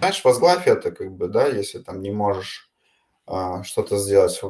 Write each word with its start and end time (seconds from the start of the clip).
знаешь, 0.00 0.24
возглавь 0.24 0.66
это, 0.66 0.90
как 0.90 1.12
бы, 1.12 1.28
да, 1.28 1.46
если 1.46 1.78
там 1.78 2.00
не 2.00 2.10
можешь 2.10 2.70
а, 3.26 3.62
что-то 3.62 3.98
сделать, 3.98 4.40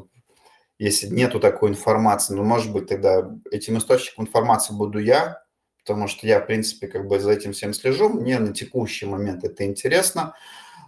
если 0.79 1.09
нету 1.09 1.41
такой 1.41 1.71
информации, 1.71 2.35
ну, 2.35 2.43
может 2.45 2.73
быть, 2.73 2.89
тогда 2.89 3.31
этим 3.51 3.77
источником 3.77 4.25
информации 4.25 4.73
буду 4.73 4.99
я, 4.99 5.43
потому 5.79 6.09
что 6.09 6.27
я, 6.27 6.41
в 6.41 6.47
принципе, 6.47 6.89
как 6.89 7.07
бы 7.07 7.21
за 7.21 7.33
этим 7.33 7.53
всем 7.53 7.75
слежу, 7.75 8.09
мне 8.09 8.39
на 8.39 8.55
текущий 8.55 9.07
момент 9.07 9.45
это 9.45 9.67
интересно, 9.67 10.35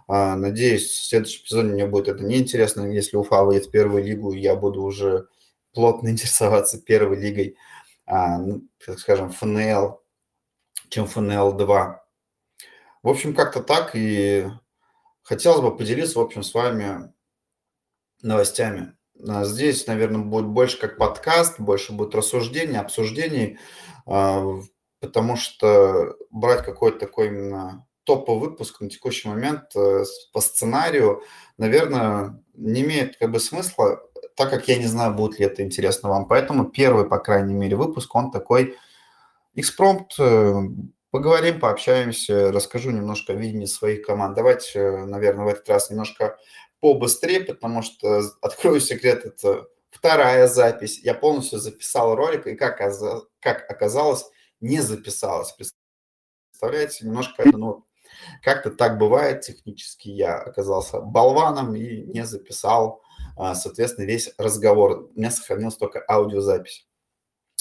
а, 0.07 0.35
надеюсь, 0.35 0.89
в 0.89 1.05
следующем 1.05 1.45
сезоне 1.45 1.73
мне 1.73 1.85
будет 1.85 2.07
это 2.07 2.23
неинтересно, 2.23 2.91
если 2.91 3.17
Уфа 3.17 3.43
выйдет 3.43 3.67
в 3.67 3.71
первую 3.71 4.03
лигу, 4.03 4.33
я 4.33 4.55
буду 4.55 4.81
уже 4.81 5.27
плотно 5.73 6.07
интересоваться 6.09 6.81
первой 6.81 7.19
лигой, 7.19 7.57
а, 8.05 8.37
ну, 8.37 8.63
так 8.85 8.99
скажем, 8.99 9.29
ФНЛ, 9.29 10.01
чем 10.89 11.05
ФНЛ-2. 11.05 12.02
В 13.03 13.09
общем, 13.09 13.35
как-то 13.35 13.61
так, 13.61 13.91
и 13.95 14.47
хотелось 15.23 15.61
бы 15.61 15.75
поделиться, 15.75 16.19
в 16.19 16.21
общем, 16.21 16.41
с 16.41 16.53
вами 16.53 17.13
новостями. 18.21 18.93
А, 19.27 19.43
здесь, 19.43 19.85
наверное, 19.87 20.21
будет 20.21 20.47
больше 20.47 20.79
как 20.79 20.97
подкаст, 20.97 21.59
больше 21.59 21.91
будет 21.91 22.15
рассуждений, 22.15 22.79
обсуждений, 22.79 23.59
а, 24.05 24.59
потому 25.01 25.35
что 25.35 26.15
брать 26.31 26.63
какой-то 26.63 26.99
такой 26.99 27.27
именно 27.27 27.85
топовый 28.05 28.49
выпуск 28.49 28.81
на 28.81 28.89
текущий 28.89 29.27
момент 29.27 29.75
э, 29.75 30.03
по 30.33 30.41
сценарию, 30.41 31.23
наверное, 31.57 32.41
не 32.53 32.81
имеет 32.81 33.17
как 33.17 33.31
бы 33.31 33.39
смысла, 33.39 34.01
так 34.35 34.49
как 34.49 34.67
я 34.67 34.77
не 34.77 34.87
знаю, 34.87 35.13
будет 35.13 35.39
ли 35.39 35.45
это 35.45 35.63
интересно 35.63 36.09
вам. 36.09 36.27
Поэтому 36.27 36.65
первый, 36.65 37.05
по 37.07 37.17
крайней 37.19 37.53
мере, 37.53 37.77
выпуск, 37.77 38.13
он 38.13 38.31
такой 38.31 38.75
экспромт, 39.55 40.13
э, 40.19 40.61
поговорим, 41.13 41.59
пообщаемся, 41.59 42.51
расскажу 42.51 42.89
немножко 42.89 43.33
о 43.33 43.35
видении 43.35 43.67
своих 43.67 44.03
команд. 44.03 44.35
Давайте, 44.35 44.79
э, 44.79 45.05
наверное, 45.05 45.45
в 45.45 45.47
этот 45.47 45.69
раз 45.69 45.91
немножко 45.91 46.39
побыстрее, 46.79 47.41
потому 47.41 47.83
что, 47.83 48.23
открою 48.41 48.79
секрет, 48.81 49.23
это 49.23 49.67
вторая 49.91 50.47
запись. 50.47 50.99
Я 51.03 51.13
полностью 51.13 51.59
записал 51.59 52.15
ролик, 52.15 52.47
и 52.47 52.55
как, 52.55 52.79
как 53.39 53.69
оказалось, 53.69 54.25
не 54.59 54.81
записалось. 54.81 55.55
Представляете, 56.51 57.05
немножко, 57.05 57.43
ну, 57.45 57.85
как-то 58.41 58.71
так 58.71 58.97
бывает 58.97 59.41
технически. 59.41 60.09
Я 60.09 60.39
оказался 60.39 60.99
болваном 60.99 61.75
и 61.75 62.05
не 62.05 62.25
записал, 62.25 63.03
а, 63.37 63.53
соответственно, 63.53 64.05
весь 64.05 64.33
разговор. 64.39 65.11
У 65.15 65.19
меня 65.19 65.29
сохранилась 65.29 65.77
только 65.77 66.03
аудиозапись. 66.09 66.87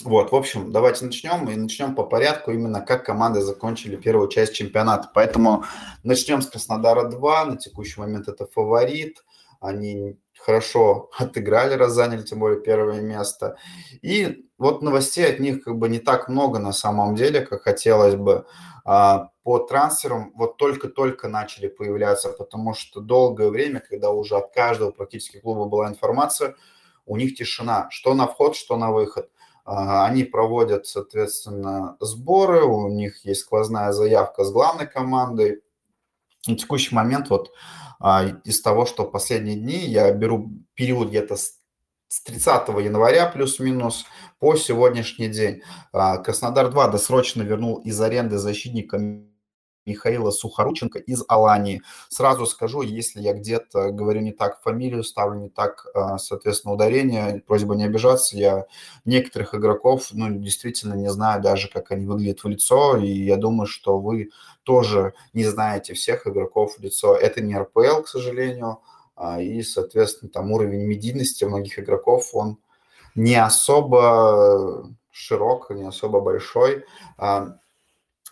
Вот, 0.01 0.33
в 0.33 0.35
общем, 0.35 0.73
давайте 0.73 1.05
начнем. 1.05 1.49
И 1.49 1.55
начнем 1.55 1.95
по 1.95 2.03
порядку, 2.03 2.51
именно 2.51 2.81
как 2.81 3.05
команды 3.05 3.41
закончили 3.41 3.97
первую 3.97 4.29
часть 4.29 4.55
чемпионата. 4.55 5.11
Поэтому 5.15 5.65
начнем 6.03 6.43
с 6.43 6.49
Краснодара 6.49 7.09
2. 7.09 7.45
На 7.45 7.57
текущий 7.57 8.01
момент 8.01 8.27
это 8.27 8.47
фаворит. 8.47 9.23
Они 9.61 10.19
хорошо 10.41 11.11
отыграли, 11.19 11.75
раз 11.75 11.93
заняли, 11.93 12.23
тем 12.23 12.41
более 12.41 12.61
первое 12.61 13.01
место. 13.01 13.57
И 14.01 14.47
вот 14.59 14.83
новостей 14.83 15.27
от 15.27 15.39
них 15.39 15.63
как 15.63 15.77
бы 15.77 15.89
не 15.89 16.01
так 16.01 16.29
много 16.29 16.59
на 16.59 16.73
самом 16.73 17.15
деле, 17.15 17.43
как 17.43 17.63
хотелось 17.63 18.17
бы. 18.17 18.47
А, 18.85 19.29
по 19.45 19.61
трансферам 19.61 20.33
вот 20.35 20.57
только-только 20.57 21.29
начали 21.29 21.69
появляться, 21.69 22.31
потому 22.31 22.75
что 22.75 23.01
долгое 23.01 23.51
время, 23.51 23.81
когда 23.81 24.11
уже 24.11 24.37
от 24.37 24.53
каждого 24.53 24.91
практически 24.91 25.39
клуба 25.39 25.67
была 25.67 25.89
информация, 25.89 26.57
у 27.07 27.17
них 27.17 27.37
тишина, 27.37 27.89
что 27.91 28.15
на 28.15 28.27
вход, 28.27 28.57
что 28.57 28.77
на 28.77 28.91
выход– 28.91 29.29
они 29.65 30.25
проводят, 30.25 30.87
соответственно, 30.87 31.97
сборы, 32.01 32.63
у 32.65 32.89
них 32.89 33.25
есть 33.25 33.43
сквозная 33.43 33.93
заявка 33.93 34.45
с 34.45 34.51
главной 34.51 34.87
командой. 34.87 35.63
На 36.47 36.57
текущий 36.57 36.95
момент 36.95 37.31
вот 37.31 37.53
а, 38.01 38.25
из 38.45 38.61
того, 38.61 38.85
что 38.85 39.05
последние 39.05 39.57
дни, 39.57 39.79
я 39.87 40.13
беру 40.13 40.51
период 40.75 41.11
где-то 41.11 41.37
с 41.37 42.21
30 42.25 42.69
января 42.85 43.27
плюс-минус 43.27 44.05
по 44.41 44.57
сегодняшний 44.57 45.29
день. 45.29 45.63
А, 45.93 46.19
Краснодар-2 46.19 46.91
досрочно 46.91 47.43
вернул 47.43 47.77
из 47.77 48.01
аренды 48.01 48.39
защитника 48.39 48.99
Михаила 49.87 50.31
Сухорученко 50.31 50.99
из 50.99 51.25
Алании. 51.29 51.83
Сразу 52.09 52.47
скажу, 52.47 52.83
если 52.83 53.21
я 53.21 53.33
где-то 53.33 53.91
говорю 53.91 54.21
не 54.21 54.33
так 54.33 54.61
фамилию, 54.63 55.05
ставлю 55.05 55.41
не 55.41 55.49
так, 55.49 55.87
а, 55.95 56.19
соответственно, 56.19 56.75
ударение, 56.75 57.43
просьба 57.47 57.75
не 57.75 57.85
обижаться, 57.85 58.37
я 58.37 58.67
некоторых 59.05 59.55
игроков, 59.55 60.09
ну, 60.13 60.31
действительно 60.31 60.95
не 60.95 61.11
знаю 61.11 61.43
даже, 61.43 61.69
как 61.69 61.91
они 61.91 62.07
выглядят 62.07 62.45
в 62.45 62.49
лицо, 62.49 62.97
и 62.97 63.11
я 63.11 63.37
думаю, 63.37 63.67
что 63.67 63.99
вы 63.99 64.31
тоже 64.63 65.15
не 65.33 65.45
знаете 65.45 65.95
всех 65.95 66.27
игроков 66.27 66.77
в 66.77 66.81
лицо. 66.81 67.17
Это 67.17 67.41
не 67.41 67.57
РПЛ, 67.57 68.03
к 68.03 68.09
сожалению, 68.09 68.81
а, 69.17 69.41
и, 69.41 69.63
соответственно, 69.63 70.31
там 70.31 70.53
уровень 70.53 70.87
медийности 70.87 71.45
многих 71.45 71.79
игроков, 71.79 72.31
он 72.33 72.59
не 73.15 73.35
особо 73.35 74.91
широк, 75.11 75.71
не 75.71 75.85
особо 75.85 76.21
большой. 76.21 76.85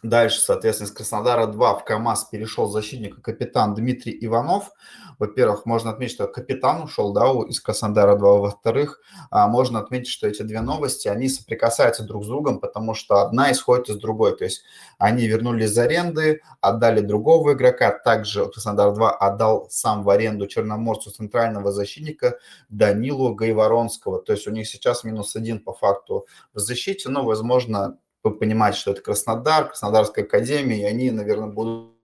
Дальше, 0.02 0.40
соответственно, 0.40 0.88
из 0.88 0.92
Краснодара 0.92 1.46
2 1.46 1.74
в 1.74 1.84
КАМАЗ 1.84 2.24
перешел 2.24 2.66
защитник 2.68 3.20
капитан 3.20 3.74
Дмитрий 3.74 4.16
Иванов. 4.24 4.70
Во-первых, 5.18 5.66
можно 5.66 5.90
отметить, 5.90 6.14
что 6.14 6.26
капитан 6.26 6.84
ушел 6.84 7.12
да, 7.12 7.30
из 7.46 7.60
Краснодара 7.60 8.16
2. 8.16 8.38
Во-вторых, 8.38 9.00
а, 9.30 9.46
можно 9.46 9.78
отметить, 9.78 10.08
что 10.08 10.26
эти 10.26 10.40
две 10.42 10.62
новости, 10.62 11.08
они 11.08 11.28
соприкасаются 11.28 12.02
друг 12.02 12.24
с 12.24 12.28
другом, 12.28 12.60
потому 12.60 12.94
что 12.94 13.20
одна 13.20 13.52
исходит 13.52 13.90
из 13.90 13.96
другой. 13.96 14.34
То 14.38 14.44
есть 14.44 14.62
они 14.96 15.26
вернулись 15.26 15.70
из 15.70 15.78
аренды, 15.78 16.40
отдали 16.62 17.00
другого 17.00 17.52
игрока. 17.52 17.90
Также 17.90 18.46
Краснодар 18.46 18.94
2 18.94 19.10
отдал 19.10 19.66
сам 19.68 20.02
в 20.02 20.08
аренду 20.08 20.46
черноморцу 20.46 21.10
центрального 21.10 21.72
защитника 21.72 22.38
Данилу 22.70 23.34
Гайворонского. 23.34 24.22
То 24.22 24.32
есть 24.32 24.46
у 24.46 24.50
них 24.50 24.66
сейчас 24.66 25.04
минус 25.04 25.36
один 25.36 25.60
по 25.60 25.74
факту 25.74 26.26
в 26.54 26.58
защите, 26.58 27.10
но, 27.10 27.26
возможно, 27.26 27.98
вы 28.22 28.36
понимаете, 28.36 28.78
что 28.78 28.90
это 28.92 29.02
Краснодар, 29.02 29.68
Краснодарская 29.68 30.24
академия, 30.24 30.80
и 30.80 30.84
они, 30.84 31.10
наверное, 31.10 31.48
будут 31.48 31.94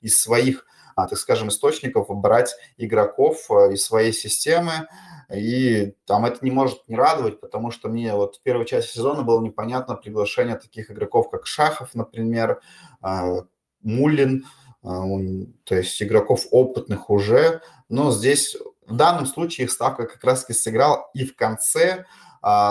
из 0.00 0.20
своих, 0.20 0.66
а, 0.96 1.06
так 1.06 1.18
скажем, 1.18 1.48
источников 1.48 2.08
брать 2.08 2.54
игроков 2.76 3.50
а, 3.50 3.72
из 3.72 3.84
своей 3.84 4.12
системы, 4.12 4.86
и 5.34 5.94
там 6.06 6.24
это 6.24 6.44
не 6.44 6.50
может 6.50 6.86
не 6.88 6.96
радовать, 6.96 7.40
потому 7.40 7.70
что 7.70 7.88
мне 7.88 8.14
вот 8.14 8.36
в 8.36 8.42
первой 8.42 8.66
части 8.66 8.94
сезона 8.94 9.22
было 9.22 9.40
непонятно 9.42 9.94
приглашение 9.94 10.56
таких 10.56 10.90
игроков, 10.90 11.30
как 11.30 11.46
Шахов, 11.46 11.94
например, 11.94 12.60
а, 13.00 13.44
Мулин, 13.80 14.44
то 14.82 15.76
есть 15.76 16.02
игроков 16.02 16.46
опытных 16.50 17.08
уже, 17.08 17.60
но 17.88 18.10
здесь 18.10 18.56
в 18.86 18.96
данном 18.96 19.26
случае 19.26 19.66
их 19.66 19.70
ставка 19.70 20.06
как 20.06 20.22
раз-таки 20.24 20.58
сыграл 20.58 21.08
и 21.14 21.24
в 21.24 21.36
конце, 21.36 22.04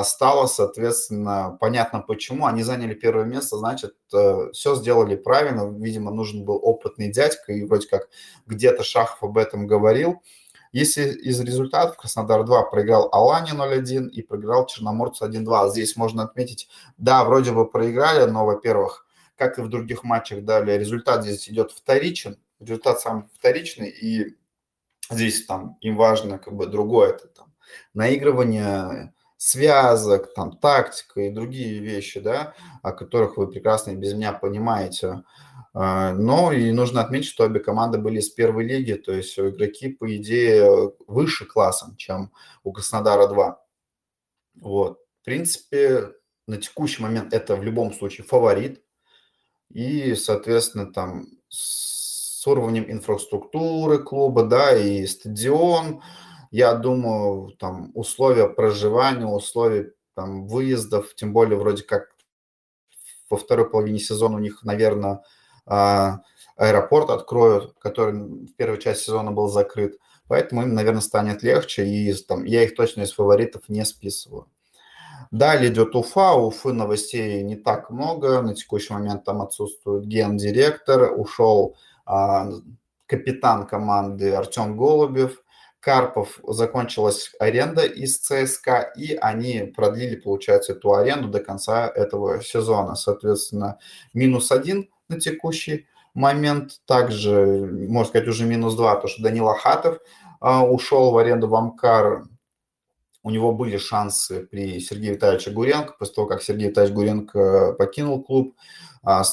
стало, 0.03 0.47
соответственно, 0.47 1.57
понятно 1.59 2.01
почему. 2.01 2.45
Они 2.45 2.61
заняли 2.61 2.93
первое 2.93 3.25
место, 3.25 3.57
значит, 3.57 3.95
э, 4.13 4.51
все 4.51 4.75
сделали 4.75 5.15
правильно. 5.15 5.69
Видимо, 5.71 6.11
нужен 6.11 6.43
был 6.43 6.59
опытный 6.61 7.09
дядька, 7.09 7.53
и 7.53 7.63
вроде 7.63 7.87
как 7.87 8.09
где-то 8.45 8.83
Шахов 8.83 9.23
об 9.23 9.37
этом 9.37 9.67
говорил. 9.67 10.21
Если 10.73 11.09
из 11.09 11.39
результатов 11.41 11.97
Краснодар-2 11.97 12.69
проиграл 12.69 13.09
Алане 13.11 13.51
0-1 13.51 14.09
и 14.09 14.21
проиграл 14.21 14.65
Черноморцу 14.67 15.25
1-2. 15.25 15.69
Здесь 15.71 15.97
можно 15.97 16.23
отметить, 16.23 16.69
да, 16.97 17.23
вроде 17.25 17.51
бы 17.51 17.69
проиграли, 17.69 18.29
но, 18.29 18.45
во-первых, 18.45 19.05
как 19.35 19.57
и 19.57 19.61
в 19.61 19.69
других 19.69 20.03
матчах 20.03 20.43
далее, 20.43 20.77
результат 20.77 21.23
здесь 21.23 21.49
идет 21.49 21.71
вторичен, 21.71 22.37
результат 22.59 23.01
сам 23.01 23.29
вторичный, 23.37 23.89
и 23.89 24.37
здесь 25.09 25.45
там 25.45 25.77
им 25.81 25.97
важно 25.97 26.37
как 26.39 26.53
бы 26.55 26.67
другое, 26.67 27.09
это 27.09 27.27
там 27.27 27.53
наигрывание 27.93 29.13
связок, 29.41 30.35
там, 30.35 30.55
тактика 30.55 31.21
и 31.21 31.31
другие 31.31 31.79
вещи, 31.79 32.19
да, 32.19 32.53
о 32.83 32.91
которых 32.91 33.37
вы 33.37 33.47
прекрасно 33.47 33.95
без 33.95 34.13
меня 34.13 34.33
понимаете. 34.33 35.23
А, 35.73 36.13
но 36.13 36.51
и 36.51 36.71
нужно 36.71 37.01
отметить, 37.01 37.29
что 37.29 37.45
обе 37.45 37.59
команды 37.59 37.97
были 37.97 38.19
с 38.19 38.29
первой 38.29 38.65
лиги, 38.67 38.93
то 38.93 39.11
есть 39.11 39.39
игроки, 39.39 39.89
по 39.89 40.15
идее, 40.15 40.93
выше 41.07 41.47
классом, 41.47 41.95
чем 41.95 42.31
у 42.63 42.71
Краснодара 42.71 43.25
2. 43.25 43.65
Вот. 44.61 44.99
В 45.21 45.25
принципе, 45.25 46.11
на 46.45 46.57
текущий 46.57 47.01
момент 47.01 47.33
это 47.33 47.55
в 47.55 47.63
любом 47.63 47.93
случае 47.93 48.27
фаворит. 48.27 48.83
И, 49.73 50.13
соответственно, 50.13 50.93
там 50.93 51.25
с 51.49 52.45
уровнем 52.45 52.85
инфраструктуры 52.91 54.03
клуба, 54.03 54.43
да, 54.43 54.77
и 54.77 55.07
стадион, 55.07 56.03
я 56.51 56.75
думаю, 56.75 57.51
там 57.57 57.91
условия 57.95 58.47
проживания, 58.47 59.25
условия 59.25 59.93
там 60.13 60.47
выездов, 60.47 61.15
тем 61.15 61.33
более 61.33 61.57
вроде 61.57 61.83
как 61.83 62.09
во 63.29 63.37
второй 63.37 63.69
половине 63.69 63.99
сезона 63.99 64.35
у 64.35 64.39
них, 64.39 64.63
наверное, 64.63 65.23
а, 65.65 66.19
аэропорт 66.57 67.09
откроют, 67.09 67.73
который 67.79 68.13
в 68.13 68.53
первой 68.55 68.77
части 68.79 69.05
сезона 69.05 69.31
был 69.31 69.47
закрыт. 69.47 69.97
Поэтому 70.27 70.63
им, 70.63 70.73
наверное, 70.73 71.01
станет 71.01 71.43
легче, 71.43 71.85
и 71.85 72.13
там, 72.13 72.43
я 72.43 72.63
их 72.63 72.75
точно 72.75 73.01
из 73.01 73.13
фаворитов 73.13 73.63
не 73.69 73.83
списываю. 73.85 74.47
Далее 75.31 75.71
идет 75.71 75.95
Уфа. 75.95 76.33
У 76.33 76.47
Уфы 76.47 76.73
новостей 76.73 77.41
не 77.43 77.55
так 77.55 77.89
много. 77.89 78.41
На 78.41 78.53
текущий 78.53 78.93
момент 78.93 79.23
там 79.23 79.41
отсутствует 79.41 80.05
гендиректор. 80.05 81.13
Ушел 81.17 81.77
а, 82.05 82.49
капитан 83.05 83.65
команды 83.65 84.33
Артем 84.33 84.75
Голубев. 84.75 85.41
Карпов 85.81 86.39
закончилась 86.47 87.31
аренда 87.39 87.83
из 87.85 88.19
ЦСКА, 88.19 88.93
и 88.95 89.15
они 89.15 89.73
продлили, 89.75 90.15
получается, 90.15 90.73
эту 90.73 90.93
аренду 90.93 91.27
до 91.27 91.39
конца 91.39 91.89
этого 91.89 92.41
сезона. 92.43 92.95
Соответственно, 92.95 93.79
минус 94.13 94.51
один 94.51 94.89
на 95.09 95.19
текущий 95.19 95.87
момент. 96.13 96.81
Также, 96.85 97.67
можно 97.89 98.09
сказать, 98.09 98.27
уже 98.27 98.45
минус 98.45 98.75
два, 98.75 98.95
то, 98.95 99.07
что 99.07 99.23
Данила 99.23 99.57
Хатов 99.57 99.97
а, 100.39 100.63
ушел 100.63 101.11
в 101.11 101.17
аренду 101.17 101.47
в 101.47 101.55
Амкар. 101.55 102.25
У 103.23 103.31
него 103.31 103.51
были 103.51 103.77
шансы 103.77 104.45
при 104.45 104.79
Сергее 104.79 105.13
Витальевиче 105.13 105.49
Гуренко, 105.49 105.95
после 105.97 106.13
того, 106.13 106.27
как 106.27 106.43
Сергей 106.43 106.69
Витальевич 106.69 106.95
Гуренко 106.95 107.73
покинул 107.73 108.23
клуб, 108.23 108.55
а, 109.03 109.23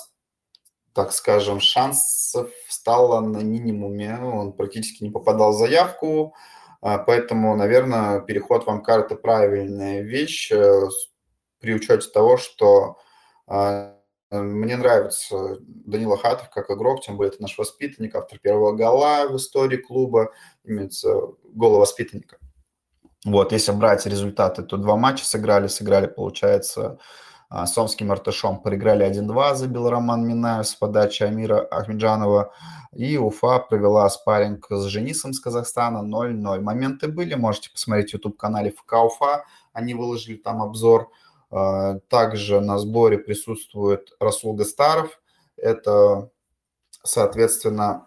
так 0.98 1.12
скажем, 1.12 1.60
шансов 1.60 2.50
стало 2.68 3.20
на 3.20 3.38
минимуме. 3.38 4.18
Он 4.20 4.52
практически 4.52 5.04
не 5.04 5.10
попадал 5.10 5.52
в 5.52 5.56
заявку, 5.56 6.34
а, 6.80 6.98
поэтому, 6.98 7.54
наверное, 7.54 8.20
переход 8.20 8.66
в 8.66 8.68
Амкар– 8.68 9.00
это 9.06 9.14
правильная 9.14 10.00
вещь 10.00 10.50
э, 10.50 10.88
при 11.60 11.74
учете 11.74 12.10
того, 12.10 12.36
что 12.36 12.98
мне 14.30 14.76
нравится 14.76 15.58
Данила 15.60 16.18
Хатов 16.18 16.50
как 16.50 16.68
игрок, 16.68 17.02
тем 17.02 17.16
более 17.16 17.32
это 17.32 17.42
наш 17.42 17.56
воспитанник, 17.56 18.16
автор 18.16 18.40
первого 18.40 18.72
гола 18.72 19.28
в 19.28 19.36
истории 19.36 19.76
клуба, 19.76 20.32
имеется 20.64 21.14
гола 21.44 21.78
воспитанника. 21.78 22.38
Вот, 23.24 23.52
если 23.52 23.70
брать 23.70 24.04
результаты, 24.04 24.64
то 24.64 24.76
два 24.76 24.96
матча 24.96 25.24
сыграли, 25.24 25.68
сыграли, 25.68 26.08
получается, 26.08 26.82
а, 26.86 26.98
с 27.50 27.78
Омским 27.78 28.12
Артышом 28.12 28.60
проиграли 28.60 29.06
1-2, 29.06 29.54
забил 29.54 29.88
Роман 29.88 30.26
Минаев 30.26 30.66
с 30.66 30.74
подачи 30.74 31.22
Амира 31.22 31.60
Ахмеджанова. 31.60 32.52
И 32.92 33.16
Уфа 33.16 33.58
провела 33.58 34.08
спарринг 34.10 34.66
с 34.70 34.84
Женисом 34.84 35.32
с 35.32 35.40
Казахстана 35.40 35.98
0-0. 35.98 36.60
Моменты 36.60 37.08
были, 37.08 37.34
можете 37.34 37.70
посмотреть 37.70 38.12
YouTube-канале 38.12 38.72
ФК 38.72 39.04
Уфа, 39.04 39.44
они 39.72 39.94
выложили 39.94 40.36
там 40.36 40.62
обзор. 40.62 41.10
А, 41.50 41.98
также 42.08 42.60
на 42.60 42.78
сборе 42.78 43.18
присутствует 43.18 44.12
Расул 44.20 44.54
Гастаров. 44.54 45.20
Это, 45.56 46.30
соответственно, 47.02 48.06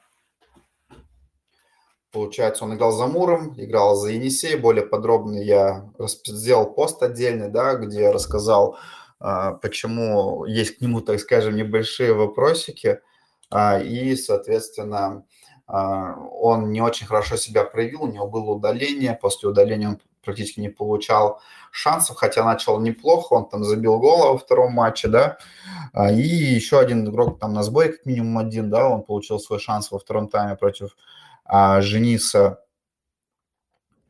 получается, 2.11 2.65
он 2.65 2.75
играл 2.75 2.91
за 2.91 3.07
Муром, 3.07 3.53
играл 3.57 3.95
за 3.95 4.11
Енисей. 4.11 4.55
Более 4.55 4.85
подробно 4.85 5.39
я 5.39 5.89
сделал 6.27 6.71
пост 6.71 7.01
отдельный, 7.01 7.49
да, 7.49 7.75
где 7.75 8.11
рассказал, 8.11 8.75
а, 8.75 9.00
почему 9.61 10.45
есть 10.45 10.77
к 10.77 10.81
нему, 10.81 11.01
так 11.01 11.19
скажем, 11.19 11.55
небольшие 11.55 12.13
вопросики. 12.13 12.99
А, 13.49 13.79
и, 13.79 14.15
соответственно, 14.15 15.25
он 15.67 16.71
не 16.71 16.81
очень 16.81 17.07
хорошо 17.07 17.37
себя 17.37 17.63
проявил, 17.63 18.03
у 18.03 18.11
него 18.11 18.27
было 18.27 18.51
удаление, 18.51 19.13
после 19.13 19.47
удаления 19.49 19.89
он 19.89 19.99
практически 20.23 20.59
не 20.59 20.69
получал 20.69 21.41
шансов, 21.71 22.17
хотя 22.17 22.43
начал 22.43 22.79
неплохо, 22.79 23.33
он 23.33 23.49
там 23.49 23.63
забил 23.63 23.99
гол 23.99 24.33
во 24.33 24.37
втором 24.37 24.73
матче, 24.73 25.07
да, 25.07 25.37
а, 25.93 26.11
и 26.11 26.21
еще 26.21 26.79
один 26.79 27.07
игрок 27.07 27.39
там 27.39 27.53
на 27.53 27.63
сборе, 27.63 27.93
как 27.93 28.05
минимум 28.05 28.37
один, 28.37 28.69
да, 28.69 28.87
он 28.87 29.03
получил 29.03 29.39
свой 29.39 29.59
шанс 29.59 29.91
во 29.91 29.99
втором 29.99 30.27
тайме 30.27 30.55
против 30.55 30.95
а, 31.45 31.81
Жениса. 31.81 32.59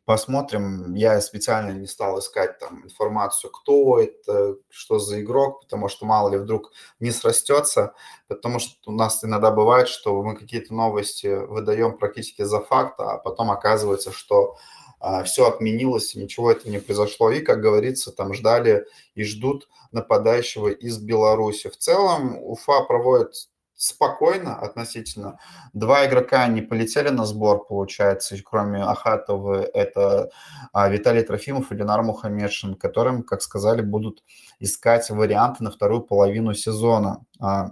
Посмотрим, 0.05 0.95
я 0.95 1.21
специально 1.21 1.71
не 1.71 1.85
стал 1.85 2.19
искать 2.19 2.57
там 2.57 2.83
информацию, 2.83 3.51
кто 3.51 3.99
это, 3.99 4.55
что 4.69 4.97
за 4.97 5.21
игрок, 5.21 5.61
потому 5.61 5.89
что 5.89 6.05
мало 6.05 6.29
ли 6.29 6.37
вдруг 6.39 6.71
не 6.99 7.11
срастется, 7.11 7.93
потому 8.27 8.57
что 8.57 8.73
у 8.87 8.91
нас 8.93 9.23
иногда 9.23 9.51
бывает, 9.51 9.87
что 9.87 10.21
мы 10.23 10.35
какие-то 10.35 10.73
новости 10.73 11.27
выдаем 11.27 11.97
практически 11.97 12.41
за 12.41 12.61
факт, 12.61 12.99
а 12.99 13.19
потом 13.19 13.51
оказывается, 13.51 14.11
что 14.11 14.57
а, 14.99 15.23
все 15.23 15.47
отменилось, 15.47 16.15
ничего 16.15 16.51
этого 16.51 16.71
не 16.71 16.79
произошло. 16.79 17.31
И, 17.31 17.41
как 17.41 17.61
говорится, 17.61 18.11
там 18.11 18.33
ждали 18.33 18.85
и 19.15 19.23
ждут 19.23 19.67
нападающего 19.91 20.69
из 20.69 20.97
Беларуси. 20.99 21.69
В 21.69 21.77
целом 21.77 22.37
Уфа 22.41 22.81
проводит 22.83 23.50
спокойно 23.81 24.55
относительно. 24.59 25.39
Два 25.73 26.05
игрока 26.05 26.47
не 26.47 26.61
полетели 26.61 27.09
на 27.09 27.25
сбор, 27.25 27.65
получается, 27.65 28.37
кроме 28.43 28.83
Ахатова, 28.83 29.63
это 29.63 30.29
а, 30.71 30.87
Виталий 30.87 31.23
Трофимов 31.23 31.71
и 31.71 31.75
Ленар 31.75 32.03
Мухаммедшин, 32.03 32.75
которым, 32.75 33.23
как 33.23 33.41
сказали, 33.41 33.81
будут 33.81 34.23
искать 34.59 35.09
варианты 35.09 35.63
на 35.63 35.71
вторую 35.71 36.01
половину 36.01 36.53
сезона. 36.53 37.25
А, 37.39 37.71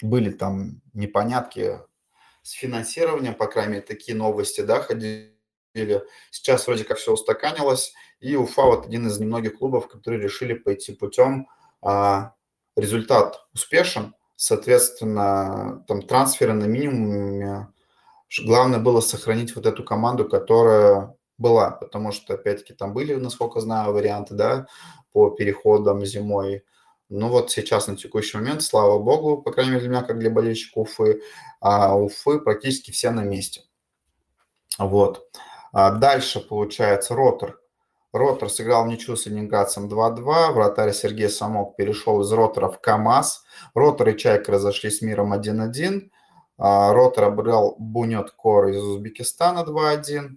были 0.00 0.30
там 0.30 0.80
непонятки 0.94 1.78
с 2.40 2.52
финансированием, 2.52 3.34
по 3.34 3.48
крайней 3.48 3.72
мере, 3.72 3.82
такие 3.82 4.16
новости, 4.16 4.62
да, 4.62 4.80
ходили. 4.80 5.34
Сейчас 6.30 6.66
вроде 6.66 6.84
как 6.84 6.96
все 6.96 7.12
устаканилось, 7.12 7.92
и 8.18 8.34
Уфа 8.34 8.62
вот 8.62 8.86
один 8.86 9.06
из 9.08 9.20
немногих 9.20 9.58
клубов, 9.58 9.88
которые 9.88 10.22
решили 10.22 10.54
пойти 10.54 10.94
путем 10.94 11.48
а, 11.82 12.32
результат 12.76 13.46
успешен, 13.52 14.14
соответственно, 14.42 15.84
там 15.86 16.02
трансферы 16.02 16.52
на 16.52 16.64
минимуме. 16.64 17.68
Главное 18.44 18.80
было 18.80 19.00
сохранить 19.00 19.54
вот 19.54 19.66
эту 19.66 19.84
команду, 19.84 20.28
которая 20.28 21.14
была, 21.38 21.70
потому 21.70 22.10
что, 22.10 22.34
опять-таки, 22.34 22.74
там 22.74 22.92
были, 22.92 23.14
насколько 23.14 23.60
знаю, 23.60 23.92
варианты, 23.92 24.34
да, 24.34 24.66
по 25.12 25.30
переходам 25.30 26.04
зимой. 26.04 26.64
Ну 27.08 27.28
вот 27.28 27.52
сейчас 27.52 27.86
на 27.86 27.96
текущий 27.96 28.36
момент, 28.36 28.64
слава 28.64 28.98
богу, 28.98 29.40
по 29.40 29.52
крайней 29.52 29.70
мере 29.72 29.82
для 29.82 29.90
меня, 29.90 30.02
как 30.02 30.18
для 30.18 30.30
болельщика 30.30 30.78
Уфы, 30.78 31.22
а 31.60 31.94
Уфы 31.94 32.40
практически 32.40 32.90
все 32.90 33.10
на 33.12 33.22
месте. 33.22 33.62
Вот. 34.76 35.30
А 35.72 35.92
дальше, 35.92 36.40
получается, 36.40 37.14
Ротор. 37.14 37.61
Ротор 38.12 38.50
сыграл 38.50 38.86
ничью 38.86 39.16
с 39.16 39.26
Ленинградцем 39.26 39.88
2-2. 39.88 40.52
Вратарь 40.52 40.92
Сергей 40.92 41.30
Самок 41.30 41.76
перешел 41.76 42.20
из 42.20 42.30
Ротора 42.30 42.68
в 42.68 42.78
КАМАЗ. 42.80 43.44
Ротор 43.74 44.10
и 44.10 44.18
Чайка 44.18 44.52
разошлись 44.52 44.98
с 44.98 45.02
миром 45.02 45.32
1-1. 45.32 46.10
А, 46.58 46.92
Ротор 46.92 47.24
обыграл 47.24 47.74
Бунет 47.78 48.30
Кор 48.32 48.68
из 48.68 48.82
Узбекистана 48.82 49.60
2-1. 49.60 50.36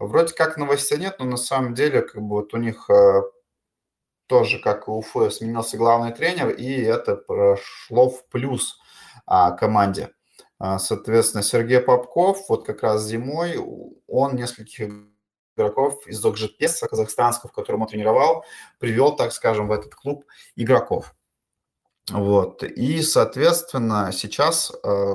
Вроде 0.00 0.34
как 0.34 0.56
новостей 0.56 0.98
нет, 0.98 1.16
но 1.20 1.24
на 1.24 1.36
самом 1.36 1.74
деле 1.74 2.02
как 2.02 2.20
бы 2.20 2.36
вот 2.36 2.52
у 2.52 2.56
них 2.56 2.90
э, 2.90 3.22
тоже, 4.26 4.58
как 4.58 4.88
и 4.88 4.90
у 4.90 4.98
Уфы, 4.98 5.30
сменился 5.30 5.76
главный 5.76 6.12
тренер, 6.12 6.50
и 6.50 6.82
это 6.82 7.14
прошло 7.14 8.10
в 8.10 8.26
плюс 8.28 8.78
а, 9.24 9.52
команде. 9.52 10.10
А, 10.58 10.80
соответственно, 10.80 11.44
Сергей 11.44 11.80
Попков, 11.80 12.48
вот 12.48 12.66
как 12.66 12.82
раз 12.82 13.04
зимой, 13.04 13.56
он 14.08 14.34
нескольких 14.34 14.90
игроков 15.56 16.06
из 16.06 16.24
Окжетпеса 16.24 16.88
казахстанского, 16.88 17.50
в 17.50 17.54
котором 17.54 17.82
он 17.82 17.88
тренировал, 17.88 18.44
привел, 18.78 19.16
так 19.16 19.32
скажем, 19.32 19.68
в 19.68 19.72
этот 19.72 19.94
клуб 19.94 20.24
игроков. 20.56 21.14
Вот. 22.10 22.62
И, 22.62 23.00
соответственно, 23.02 24.10
сейчас 24.12 24.72
э, 24.82 25.14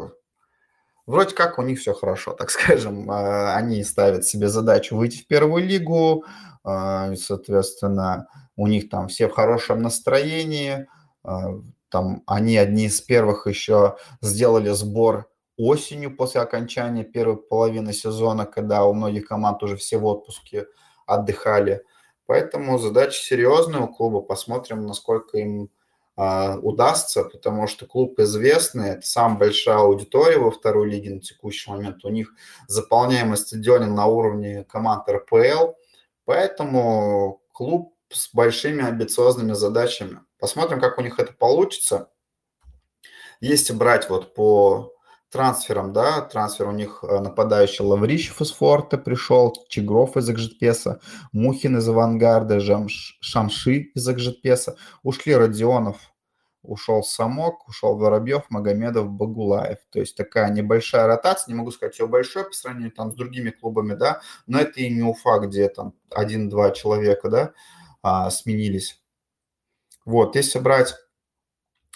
вроде 1.06 1.36
как 1.36 1.60
у 1.60 1.62
них 1.62 1.80
все 1.80 1.94
хорошо, 1.94 2.34
так 2.34 2.50
скажем. 2.50 3.10
Э, 3.12 3.54
они 3.54 3.84
ставят 3.84 4.26
себе 4.26 4.48
задачу 4.48 4.96
выйти 4.96 5.22
в 5.22 5.28
первую 5.28 5.66
лигу, 5.66 6.26
э, 6.66 7.16
соответственно, 7.16 8.28
у 8.56 8.68
них 8.68 8.90
там 8.90 9.08
все 9.08 9.28
в 9.28 9.34
хорошем 9.34 9.82
настроении. 9.82 10.88
Э, 11.24 11.62
там 11.90 12.24
они 12.28 12.58
одни 12.58 12.86
из 12.86 13.02
первых 13.02 13.48
еще 13.48 13.98
сделали 14.22 14.70
сбор 14.70 15.30
осенью 15.60 16.16
после 16.16 16.40
окончания 16.42 17.04
первой 17.04 17.38
половины 17.38 17.92
сезона, 17.92 18.46
когда 18.46 18.86
у 18.86 18.94
многих 18.94 19.28
команд 19.28 19.62
уже 19.62 19.76
все 19.76 19.98
в 19.98 20.06
отпуске 20.06 20.68
отдыхали. 21.06 21.84
Поэтому 22.26 22.78
задача 22.78 23.22
серьезная 23.22 23.82
у 23.82 23.88
клуба. 23.88 24.22
Посмотрим, 24.22 24.86
насколько 24.86 25.38
им 25.38 25.70
э, 26.16 26.58
удастся, 26.60 27.26
потому 27.26 27.68
что 27.68 27.86
клуб 27.86 28.18
известный, 28.20 28.92
это 28.92 29.06
самая 29.06 29.40
большая 29.40 29.78
аудитория 29.78 30.38
во 30.38 30.52
второй 30.52 30.90
лиге 30.90 31.16
на 31.16 31.20
текущий 31.20 31.70
момент. 31.70 32.06
У 32.06 32.10
них 32.10 32.34
заполняемость 32.68 33.48
стадиона 33.48 33.88
на 33.88 34.06
уровне 34.06 34.64
команд 34.64 35.10
РПЛ, 35.10 35.74
поэтому 36.24 37.42
клуб 37.52 37.96
с 38.10 38.34
большими 38.34 38.86
амбициозными 38.86 39.54
задачами. 39.54 40.22
Посмотрим, 40.40 40.80
как 40.80 40.98
у 40.98 41.02
них 41.02 41.20
это 41.20 41.34
получится. 41.34 42.10
Если 43.42 43.74
брать 43.74 44.10
вот 44.10 44.34
по 44.34 44.94
трансфером, 45.32 45.94
да, 45.94 46.22
трансфер 46.22 46.68
у 46.68 46.72
них 46.72 47.04
э, 47.04 47.20
нападающий 47.20 47.86
Лаврищев 47.86 48.42
из 48.42 48.52
Форта 48.52 48.98
пришел, 48.98 49.56
Чигров 49.70 50.18
из 50.18 50.30
Экжетпеса, 50.30 51.00
Мухин 51.32 51.78
из 51.78 51.88
Авангарда, 51.88 52.60
Жамш, 52.60 53.18
Шамши 53.22 53.92
из 53.94 54.10
Экжетпеса, 54.10 54.76
ушли 55.04 55.36
Родионов, 55.36 55.98
ушел 56.64 57.04
Самок, 57.04 57.68
ушел 57.68 57.96
Воробьев, 57.98 58.50
Магомедов, 58.50 59.10
Багулаев. 59.10 59.78
То 59.92 60.00
есть 60.00 60.16
такая 60.16 60.52
небольшая 60.52 61.06
ротация, 61.06 61.52
не 61.52 61.58
могу 61.58 61.72
сказать, 61.72 61.94
все 61.94 62.08
большое 62.08 62.46
по 62.46 62.54
сравнению 62.54 62.92
там 62.92 63.12
с 63.12 63.16
другими 63.16 63.52
клубами, 63.52 63.94
да, 63.94 64.22
но 64.48 64.60
это 64.60 64.80
и 64.80 64.90
не 64.90 65.04
Уфа, 65.04 65.40
где 65.40 65.70
там 65.70 65.94
один-два 66.10 66.72
человека, 66.72 67.30
да, 67.30 67.54
а, 68.02 68.30
сменились. 68.32 69.02
Вот, 70.06 70.36
если 70.36 70.60
брать 70.60 70.96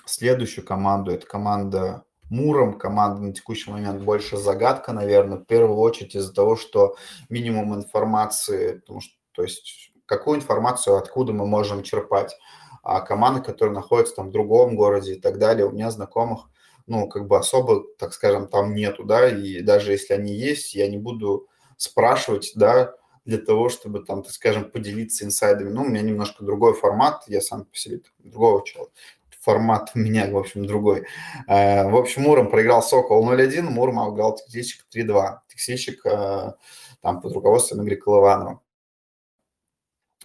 следующую 0.05 0.65
команду, 0.65 1.11
это 1.11 1.25
команда 1.25 2.03
Муром 2.33 2.79
команда 2.79 3.21
на 3.21 3.31
текущий 3.31 3.69
момент 3.69 4.01
больше 4.01 4.37
загадка, 4.37 4.91
наверное, 4.91 5.37
в 5.37 5.45
первую 5.45 5.77
очередь 5.77 6.15
из-за 6.15 6.33
того, 6.33 6.55
что 6.55 6.95
минимум 7.29 7.75
информации, 7.75 8.79
потому 8.79 9.01
что, 9.01 9.13
то 9.33 9.43
есть, 9.43 9.91
какую 10.07 10.37
информацию, 10.37 10.97
откуда 10.97 11.31
мы 11.31 11.45
можем 11.45 11.83
черпать. 11.83 12.35
А 12.81 13.01
команды, 13.01 13.41
которые 13.41 13.75
находятся 13.75 14.15
там 14.15 14.29
в 14.29 14.31
другом 14.31 14.75
городе 14.75 15.13
и 15.13 15.19
так 15.21 15.37
далее, 15.37 15.67
у 15.67 15.71
меня 15.71 15.91
знакомых, 15.91 16.49
ну, 16.87 17.07
как 17.07 17.27
бы 17.27 17.37
особо, 17.37 17.83
так 17.99 18.13
скажем, 18.13 18.47
там 18.47 18.73
нету, 18.73 19.03
да, 19.03 19.29
и 19.29 19.61
даже 19.61 19.91
если 19.91 20.15
они 20.15 20.33
есть, 20.33 20.73
я 20.73 20.89
не 20.89 20.97
буду 20.97 21.47
спрашивать, 21.77 22.53
да, 22.55 22.95
для 23.25 23.37
того, 23.37 23.69
чтобы 23.69 24.03
там, 24.03 24.23
так 24.23 24.33
скажем, 24.33 24.71
поделиться 24.71 25.23
инсайдами. 25.23 25.69
Ну, 25.69 25.83
у 25.83 25.85
меня 25.85 26.01
немножко 26.01 26.43
другой 26.43 26.73
формат, 26.73 27.25
я 27.27 27.41
сам 27.41 27.65
по 27.65 27.77
себе 27.77 28.01
другого 28.17 28.65
человека. 28.65 28.95
Формат 29.43 29.91
у 29.93 29.99
меня, 29.99 30.29
в 30.31 30.37
общем, 30.37 30.65
другой. 30.65 31.05
Э, 31.47 31.89
в 31.89 31.95
общем, 31.95 32.23
Муром 32.23 32.49
проиграл 32.49 32.81
Сокол 32.81 33.29
0-1, 33.29 33.63
Муром 33.63 33.99
обыграл 33.99 34.35
Текстильщик 34.35 34.85
3-2. 34.95 35.37
Текстильщик 35.49 36.05
э, 36.05 36.53
там 37.01 37.21
под 37.21 37.33
руководством 37.33 37.81
Игоря 37.81 37.97
Колыванова. 37.97 38.61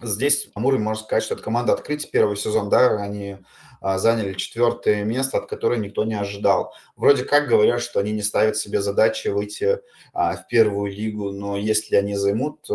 Здесь 0.00 0.48
Амуры, 0.54 0.78
можно 0.78 1.04
сказать, 1.04 1.24
что 1.24 1.34
это 1.34 1.42
команда 1.42 1.72
открытия 1.72 2.08
первый 2.08 2.36
сезон, 2.36 2.70
да, 2.70 3.02
они 3.02 3.38
а, 3.80 3.98
заняли 3.98 4.34
четвертое 4.34 5.02
место, 5.02 5.38
от 5.38 5.48
которого 5.48 5.76
никто 5.76 6.04
не 6.04 6.14
ожидал. 6.14 6.72
Вроде 6.94 7.24
как 7.24 7.48
говорят, 7.48 7.82
что 7.82 7.98
они 7.98 8.12
не 8.12 8.22
ставят 8.22 8.56
себе 8.56 8.80
задачи 8.80 9.26
выйти 9.26 9.80
а, 10.12 10.36
в 10.36 10.46
первую 10.46 10.92
лигу, 10.92 11.32
но 11.32 11.56
если 11.56 11.96
они 11.96 12.14
займут, 12.14 12.68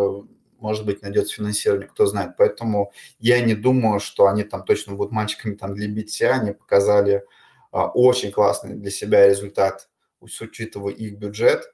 может 0.63 0.85
быть, 0.85 1.03
найдется 1.03 1.35
финансирование, 1.35 1.87
кто 1.87 2.07
знает. 2.07 2.31
Поэтому 2.37 2.91
я 3.19 3.39
не 3.41 3.53
думаю, 3.53 3.99
что 3.99 4.25
они 4.27 4.43
там 4.43 4.63
точно 4.63 4.95
будут 4.95 5.11
мальчиками 5.11 5.53
там 5.53 5.75
для 5.75 5.87
битья. 5.87 6.33
Они 6.33 6.53
показали 6.53 7.23
а, 7.71 7.87
очень 7.87 8.31
классный 8.31 8.73
для 8.73 8.89
себя 8.89 9.27
результат, 9.27 9.89
учитывая 10.19 10.93
их 10.93 11.17
бюджет. 11.17 11.71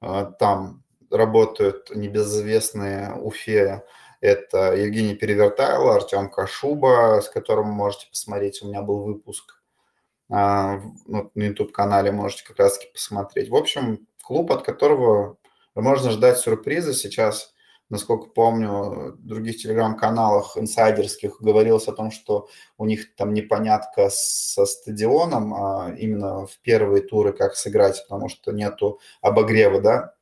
Там 0.00 0.82
работают 1.10 1.94
небезызвестные 1.94 3.14
Уфе 3.14 3.84
это 4.22 4.74
Евгений 4.74 5.16
Перевертайло, 5.16 5.96
Артем 5.96 6.30
Кашуба, 6.30 7.20
с 7.20 7.28
которым 7.28 7.66
можете 7.66 8.06
посмотреть. 8.08 8.62
У 8.62 8.68
меня 8.68 8.80
был 8.80 9.02
выпуск 9.02 9.60
а, 10.30 10.80
ну, 11.06 11.32
на 11.34 11.42
YouTube-канале, 11.42 12.12
можете 12.12 12.44
как 12.44 12.60
раз-таки 12.60 12.92
посмотреть. 12.92 13.50
В 13.50 13.56
общем, 13.56 14.06
клуб, 14.22 14.52
от 14.52 14.62
которого 14.62 15.38
можно 15.74 16.12
ждать 16.12 16.38
сюрприза. 16.38 16.94
Сейчас, 16.94 17.51
насколько 17.92 18.28
помню, 18.28 19.12
в 19.12 19.26
других 19.26 19.58
телеграм-каналах 19.58 20.56
инсайдерских 20.56 21.40
говорилось 21.40 21.86
о 21.88 21.92
том, 21.92 22.10
что 22.10 22.48
у 22.78 22.86
них 22.86 23.14
там 23.14 23.34
непонятка 23.34 24.08
со 24.10 24.64
стадионом, 24.64 25.54
а 25.54 25.94
именно 25.96 26.46
в 26.46 26.58
первые 26.62 27.02
туры 27.02 27.32
как 27.32 27.54
сыграть, 27.54 28.02
потому 28.08 28.30
что 28.30 28.50
нету 28.52 28.98
обогрева, 29.20 29.80
да. 29.80 30.14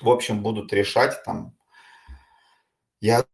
В 0.00 0.10
общем, 0.10 0.42
будут 0.42 0.72
решать 0.72 1.22
там 1.24 1.54
я 3.00 3.24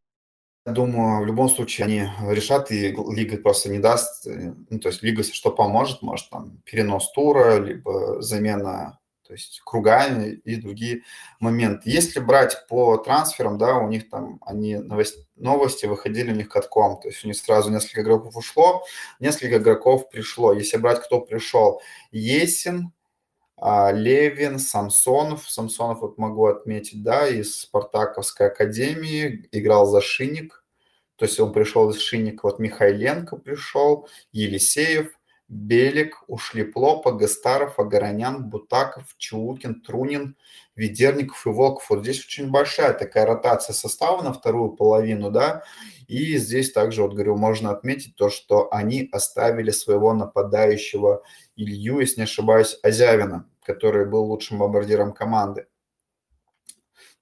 думаю, 0.66 1.22
в 1.22 1.26
любом 1.26 1.48
случае 1.48 1.86
они 1.86 2.08
решат, 2.34 2.70
и 2.70 2.90
лига 2.90 3.38
просто 3.38 3.70
не 3.70 3.78
даст. 3.78 4.26
Э, 4.26 4.54
ну, 4.68 4.78
то 4.78 4.88
есть 4.88 5.02
лига, 5.02 5.22
что 5.22 5.50
поможет, 5.50 6.02
может 6.02 6.28
там 6.30 6.60
перенос 6.64 7.12
тура, 7.12 7.58
либо 7.58 8.20
замена 8.20 8.98
то 9.26 9.32
есть 9.32 9.62
кругами 9.64 10.40
и 10.44 10.56
другие 10.56 11.02
моменты. 11.40 11.90
Если 11.90 12.20
брать 12.20 12.66
по 12.68 12.98
трансферам, 12.98 13.58
да, 13.58 13.78
у 13.78 13.88
них 13.88 14.10
там, 14.10 14.38
они 14.44 14.76
новости, 14.76 15.26
новости 15.36 15.86
выходили 15.86 16.32
у 16.32 16.34
них 16.34 16.48
катком, 16.48 17.00
то 17.00 17.08
есть 17.08 17.24
у 17.24 17.28
них 17.28 17.36
сразу 17.36 17.70
несколько 17.70 18.02
игроков 18.02 18.36
ушло, 18.36 18.84
несколько 19.20 19.56
игроков 19.56 20.10
пришло. 20.10 20.52
Если 20.52 20.76
брать, 20.76 21.02
кто 21.02 21.20
пришел, 21.20 21.80
Есин, 22.12 22.92
а, 23.56 23.92
Левин, 23.92 24.58
Самсонов. 24.58 25.48
Самсонов 25.48 26.00
вот 26.00 26.18
могу 26.18 26.46
отметить, 26.46 27.02
да, 27.02 27.28
из 27.28 27.60
Спартаковской 27.60 28.48
академии, 28.48 29.48
играл 29.52 29.86
за 29.86 30.00
Шинник. 30.00 30.64
То 31.16 31.24
есть 31.26 31.38
он 31.38 31.52
пришел 31.52 31.88
из 31.90 32.00
Шинника, 32.00 32.46
вот 32.46 32.58
Михайленко 32.58 33.36
пришел, 33.36 34.08
Елисеев, 34.32 35.12
Белик, 35.48 36.22
ушли 36.26 36.64
Плопа, 36.64 37.12
Гастаров, 37.12 37.78
Агаранян, 37.78 38.48
Бутаков, 38.48 39.14
Чулукин, 39.18 39.82
Трунин, 39.82 40.36
Ведерников 40.74 41.46
и 41.46 41.50
Волков. 41.50 41.90
Вот 41.90 42.00
здесь 42.00 42.24
очень 42.24 42.50
большая 42.50 42.94
такая 42.94 43.26
ротация 43.26 43.74
состава 43.74 44.22
на 44.22 44.32
вторую 44.32 44.70
половину, 44.70 45.30
да, 45.30 45.62
и 46.08 46.36
здесь 46.38 46.72
также, 46.72 47.02
вот 47.02 47.12
говорю, 47.12 47.36
можно 47.36 47.70
отметить 47.70 48.16
то, 48.16 48.30
что 48.30 48.72
они 48.72 49.08
оставили 49.12 49.70
своего 49.70 50.14
нападающего 50.14 51.22
Илью, 51.56 52.00
если 52.00 52.20
не 52.20 52.24
ошибаюсь, 52.24 52.78
Азявина, 52.82 53.48
который 53.62 54.06
был 54.06 54.24
лучшим 54.24 54.58
бомбардиром 54.58 55.12
команды. 55.12 55.66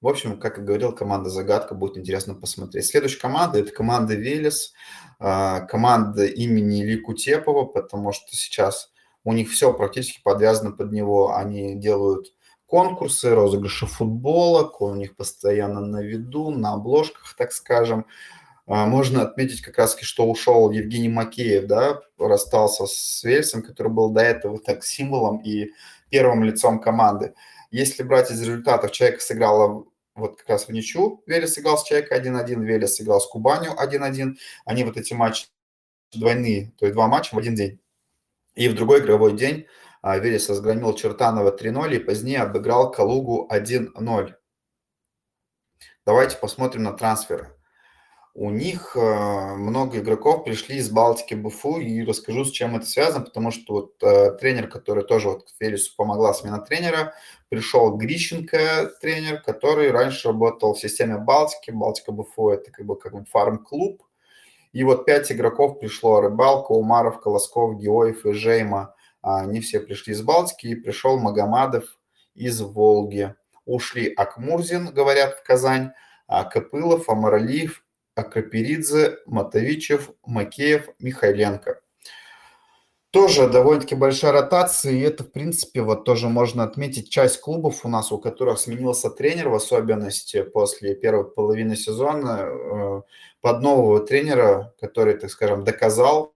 В 0.02 0.08
общем, 0.08 0.38
как 0.38 0.58
и 0.58 0.62
говорил, 0.62 0.92
команда 0.92 1.30
«Загадка» 1.30 1.76
будет 1.76 1.96
интересно 1.96 2.34
посмотреть. 2.34 2.86
Следующая 2.86 3.20
команда– 3.20 3.58
это 3.60 3.70
команда 3.70 4.14
«Велес», 4.14 4.72
а, 5.20 5.60
команда 5.60 6.26
имени 6.26 6.82
Ильи 6.82 6.96
Кутепова, 6.96 7.66
потому 7.66 8.10
что 8.10 8.34
сейчас 8.34 8.90
у 9.22 9.32
них 9.32 9.48
все 9.48 9.72
практически 9.72 10.20
подвязано 10.20 10.72
под 10.72 10.90
него. 10.90 11.36
Они 11.36 11.76
делают 11.76 12.34
конкурсы, 12.66 13.32
розыгрыши 13.32 13.86
футбола, 13.86 14.68
у 14.80 14.94
них 14.96 15.14
постоянно 15.14 15.80
на 15.80 16.02
виду, 16.02 16.50
на 16.50 16.72
обложках, 16.72 17.36
так 17.38 17.52
скажем. 17.52 18.06
А, 18.66 18.86
можно 18.86 19.22
отметить 19.22 19.62
как 19.62 19.78
раз, 19.78 19.96
что 20.00 20.28
ушел 20.28 20.72
Евгений 20.72 21.10
Макеев, 21.10 21.66
да, 21.66 22.00
расстался 22.18 22.86
с 22.86 23.22
Вельсом, 23.22 23.62
который 23.62 23.92
был 23.92 24.10
до 24.10 24.22
этого 24.22 24.58
так 24.58 24.82
символом 24.82 25.38
и 25.44 25.70
первым 26.10 26.42
лицом 26.42 26.80
команды. 26.80 27.34
Если 27.70 28.02
брать 28.02 28.32
из 28.32 28.40
результатов, 28.40 28.90
человек 28.90 29.20
сыграл 29.20 29.91
вот 30.14 30.36
как 30.36 30.48
раз 30.48 30.68
в 30.68 30.72
ничью, 30.72 31.22
Велес 31.26 31.54
сыграл 31.54 31.78
с 31.78 31.84
Чайкой 31.84 32.20
1-1, 32.20 32.62
Велес 32.64 32.96
сыграл 32.96 33.20
с 33.20 33.26
Кубанью 33.26 33.72
1-1. 33.72 34.36
Они 34.64 34.84
вот 34.84 34.96
эти 34.96 35.14
матчи 35.14 35.46
двойные, 36.12 36.72
то 36.78 36.86
есть 36.86 36.94
два 36.94 37.06
матча 37.08 37.34
в 37.34 37.38
один 37.38 37.54
день. 37.54 37.80
И 38.54 38.68
в 38.68 38.74
другой 38.74 39.00
игровой 39.00 39.34
день 39.34 39.66
а, 40.02 40.18
Велес 40.18 40.48
разгромил 40.50 40.94
Чертанова 40.94 41.56
3-0 41.56 41.96
и 41.96 41.98
позднее 41.98 42.40
обыграл 42.40 42.90
Калугу 42.90 43.48
1-0. 43.50 44.34
Давайте 46.04 46.36
посмотрим 46.36 46.82
на 46.82 46.92
трансферы 46.92 47.56
у 48.34 48.50
них 48.50 48.96
э, 48.96 49.54
много 49.56 49.98
игроков 49.98 50.44
пришли 50.44 50.76
из 50.76 50.88
Балтики 50.88 51.34
БФУ, 51.34 51.80
и 51.80 52.02
расскажу, 52.02 52.46
с 52.46 52.50
чем 52.50 52.76
это 52.76 52.86
связано, 52.86 53.24
потому 53.24 53.50
что 53.50 53.74
вот 53.74 54.02
э, 54.02 54.32
тренер, 54.40 54.68
который 54.68 55.04
тоже 55.04 55.28
вот 55.28 55.48
Фелису 55.58 55.94
помогла 55.96 56.32
смена 56.32 56.58
тренера, 56.58 57.14
пришел 57.50 57.94
Грищенко, 57.94 58.92
тренер, 59.02 59.42
который 59.42 59.90
раньше 59.90 60.28
работал 60.28 60.72
в 60.72 60.80
системе 60.80 61.18
Балтики. 61.18 61.70
Балтика 61.72 62.12
БФУ– 62.12 62.48
это 62.50 62.70
как 62.70 62.86
бы 62.86 62.98
как 62.98 63.12
бы 63.12 63.24
фарм-клуб. 63.26 64.02
И 64.72 64.82
вот 64.82 65.04
пять 65.04 65.30
игроков 65.30 65.78
пришло. 65.78 66.22
Рыбалка, 66.22 66.72
Умаров, 66.72 67.20
Колосков, 67.20 67.78
Геоев 67.78 68.24
и 68.24 68.32
Жейма. 68.32 68.94
Они 69.20 69.60
все 69.60 69.78
пришли 69.80 70.14
из 70.14 70.22
Балтики, 70.22 70.68
и 70.68 70.74
пришел 70.74 71.18
Магомадов 71.18 71.84
из 72.34 72.62
Волги. 72.62 73.34
Ушли 73.66 74.10
Акмурзин, 74.14 74.86
говорят, 74.86 75.34
в 75.38 75.42
Казань, 75.42 75.92
а 76.26 76.44
Копылов, 76.44 77.10
Амаралиев, 77.10 77.84
Акроперидзе, 78.14 79.18
Матовичев, 79.26 80.10
Макеев, 80.24 80.88
Михайленко. 80.98 81.80
Тоже 83.10 83.46
довольно-таки 83.46 83.94
большая 83.94 84.32
ротация, 84.32 84.92
и 84.92 85.00
это, 85.00 85.22
в 85.22 85.32
принципе, 85.32 85.82
вот 85.82 86.04
тоже 86.04 86.28
можно 86.28 86.64
отметить 86.64 87.10
часть 87.10 87.40
клубов 87.40 87.84
у 87.84 87.88
нас, 87.88 88.10
у 88.10 88.18
которых 88.18 88.58
сменился 88.58 89.10
тренер, 89.10 89.50
в 89.50 89.54
особенности 89.54 90.42
после 90.42 90.94
первой 90.94 91.30
половины 91.30 91.76
сезона, 91.76 92.40
э, 92.40 93.02
под 93.42 93.60
нового 93.60 94.00
тренера, 94.00 94.74
который, 94.80 95.14
так 95.18 95.30
скажем, 95.30 95.62
доказал 95.62 96.34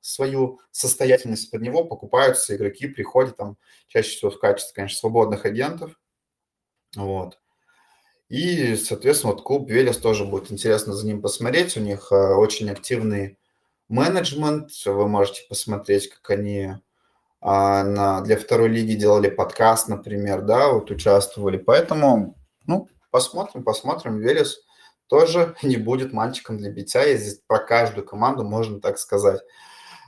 свою 0.00 0.60
состоятельность 0.70 1.50
под 1.50 1.62
него, 1.62 1.84
покупаются 1.84 2.56
игроки, 2.56 2.88
приходят 2.88 3.36
там 3.38 3.56
чаще 3.88 4.16
всего 4.16 4.30
в 4.30 4.38
качестве, 4.38 4.74
конечно, 4.74 4.98
свободных 4.98 5.46
агентов. 5.46 5.98
Вот. 6.94 7.38
И, 8.28 8.74
соответственно, 8.76 9.32
вот 9.32 9.42
клуб 9.42 9.70
Велес 9.70 9.98
тоже 9.98 10.24
будет 10.24 10.50
интересно 10.50 10.92
за 10.92 11.06
ним 11.06 11.22
посмотреть. 11.22 11.76
У 11.76 11.80
них 11.80 12.10
э, 12.10 12.34
очень 12.34 12.68
активный 12.70 13.38
менеджмент. 13.88 14.70
Вы 14.84 15.06
можете 15.06 15.42
посмотреть, 15.48 16.10
как 16.10 16.30
они 16.30 16.74
а, 17.40 17.84
на, 17.84 18.20
для 18.22 18.36
второй 18.36 18.68
лиги 18.68 18.94
делали 18.94 19.28
подкаст, 19.28 19.88
например, 19.88 20.42
да, 20.42 20.72
вот 20.72 20.90
участвовали. 20.90 21.56
Поэтому, 21.58 22.36
ну, 22.66 22.88
посмотрим, 23.10 23.62
посмотрим. 23.62 24.18
Велес 24.18 24.58
тоже 25.06 25.54
не 25.62 25.76
будет 25.76 26.12
мальчиком 26.12 26.58
для 26.58 26.70
битья. 26.72 27.04
И 27.04 27.16
здесь 27.16 27.40
про 27.46 27.60
каждую 27.60 28.04
команду 28.04 28.42
можно 28.42 28.80
так 28.80 28.98
сказать. 28.98 29.40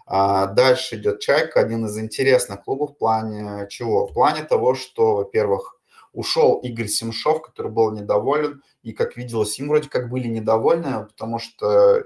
А 0.06 0.46
дальше 0.46 0.96
идет 0.96 1.20
Чайка, 1.20 1.60
один 1.60 1.86
из 1.86 1.96
интересных 1.98 2.64
клубов 2.64 2.92
в 2.92 2.98
плане 2.98 3.68
чего? 3.68 4.06
В 4.06 4.14
плане 4.14 4.42
того, 4.42 4.74
что, 4.74 5.16
во-первых, 5.16 5.77
ушел 6.12 6.60
Игорь 6.62 6.88
Семшов, 6.88 7.42
который 7.42 7.70
был 7.70 7.92
недоволен, 7.92 8.62
и, 8.82 8.92
как 8.92 9.16
виделось, 9.16 9.58
им 9.58 9.68
вроде 9.68 9.88
как 9.88 10.10
были 10.10 10.28
недовольны, 10.28 11.06
потому 11.06 11.38
что 11.38 12.04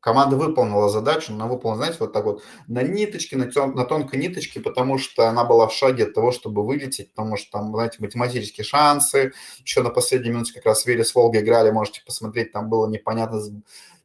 команда 0.00 0.36
выполнила 0.36 0.88
задачу, 0.88 1.32
но 1.32 1.44
она 1.44 1.52
выполнила, 1.52 1.84
знаете, 1.84 1.98
вот 2.00 2.12
так 2.12 2.24
вот 2.24 2.42
на 2.66 2.82
ниточке, 2.82 3.36
на, 3.36 3.50
тон, 3.50 3.74
на 3.74 3.84
тонкой 3.84 4.20
ниточке, 4.20 4.60
потому 4.60 4.98
что 4.98 5.28
она 5.28 5.44
была 5.44 5.66
в 5.66 5.72
шаге 5.72 6.04
от 6.04 6.14
того, 6.14 6.32
чтобы 6.32 6.64
вылететь, 6.64 7.10
потому 7.10 7.36
что 7.36 7.50
там, 7.58 7.74
знаете, 7.74 7.98
математические 8.00 8.64
шансы, 8.64 9.32
еще 9.64 9.82
на 9.82 9.90
последней 9.90 10.30
минуте 10.30 10.54
как 10.54 10.66
раз 10.66 10.86
Вели 10.86 11.04
с 11.04 11.12
играли, 11.12 11.70
можете 11.70 12.02
посмотреть, 12.06 12.52
там 12.52 12.68
было 12.68 12.88
непонятно, 12.88 13.40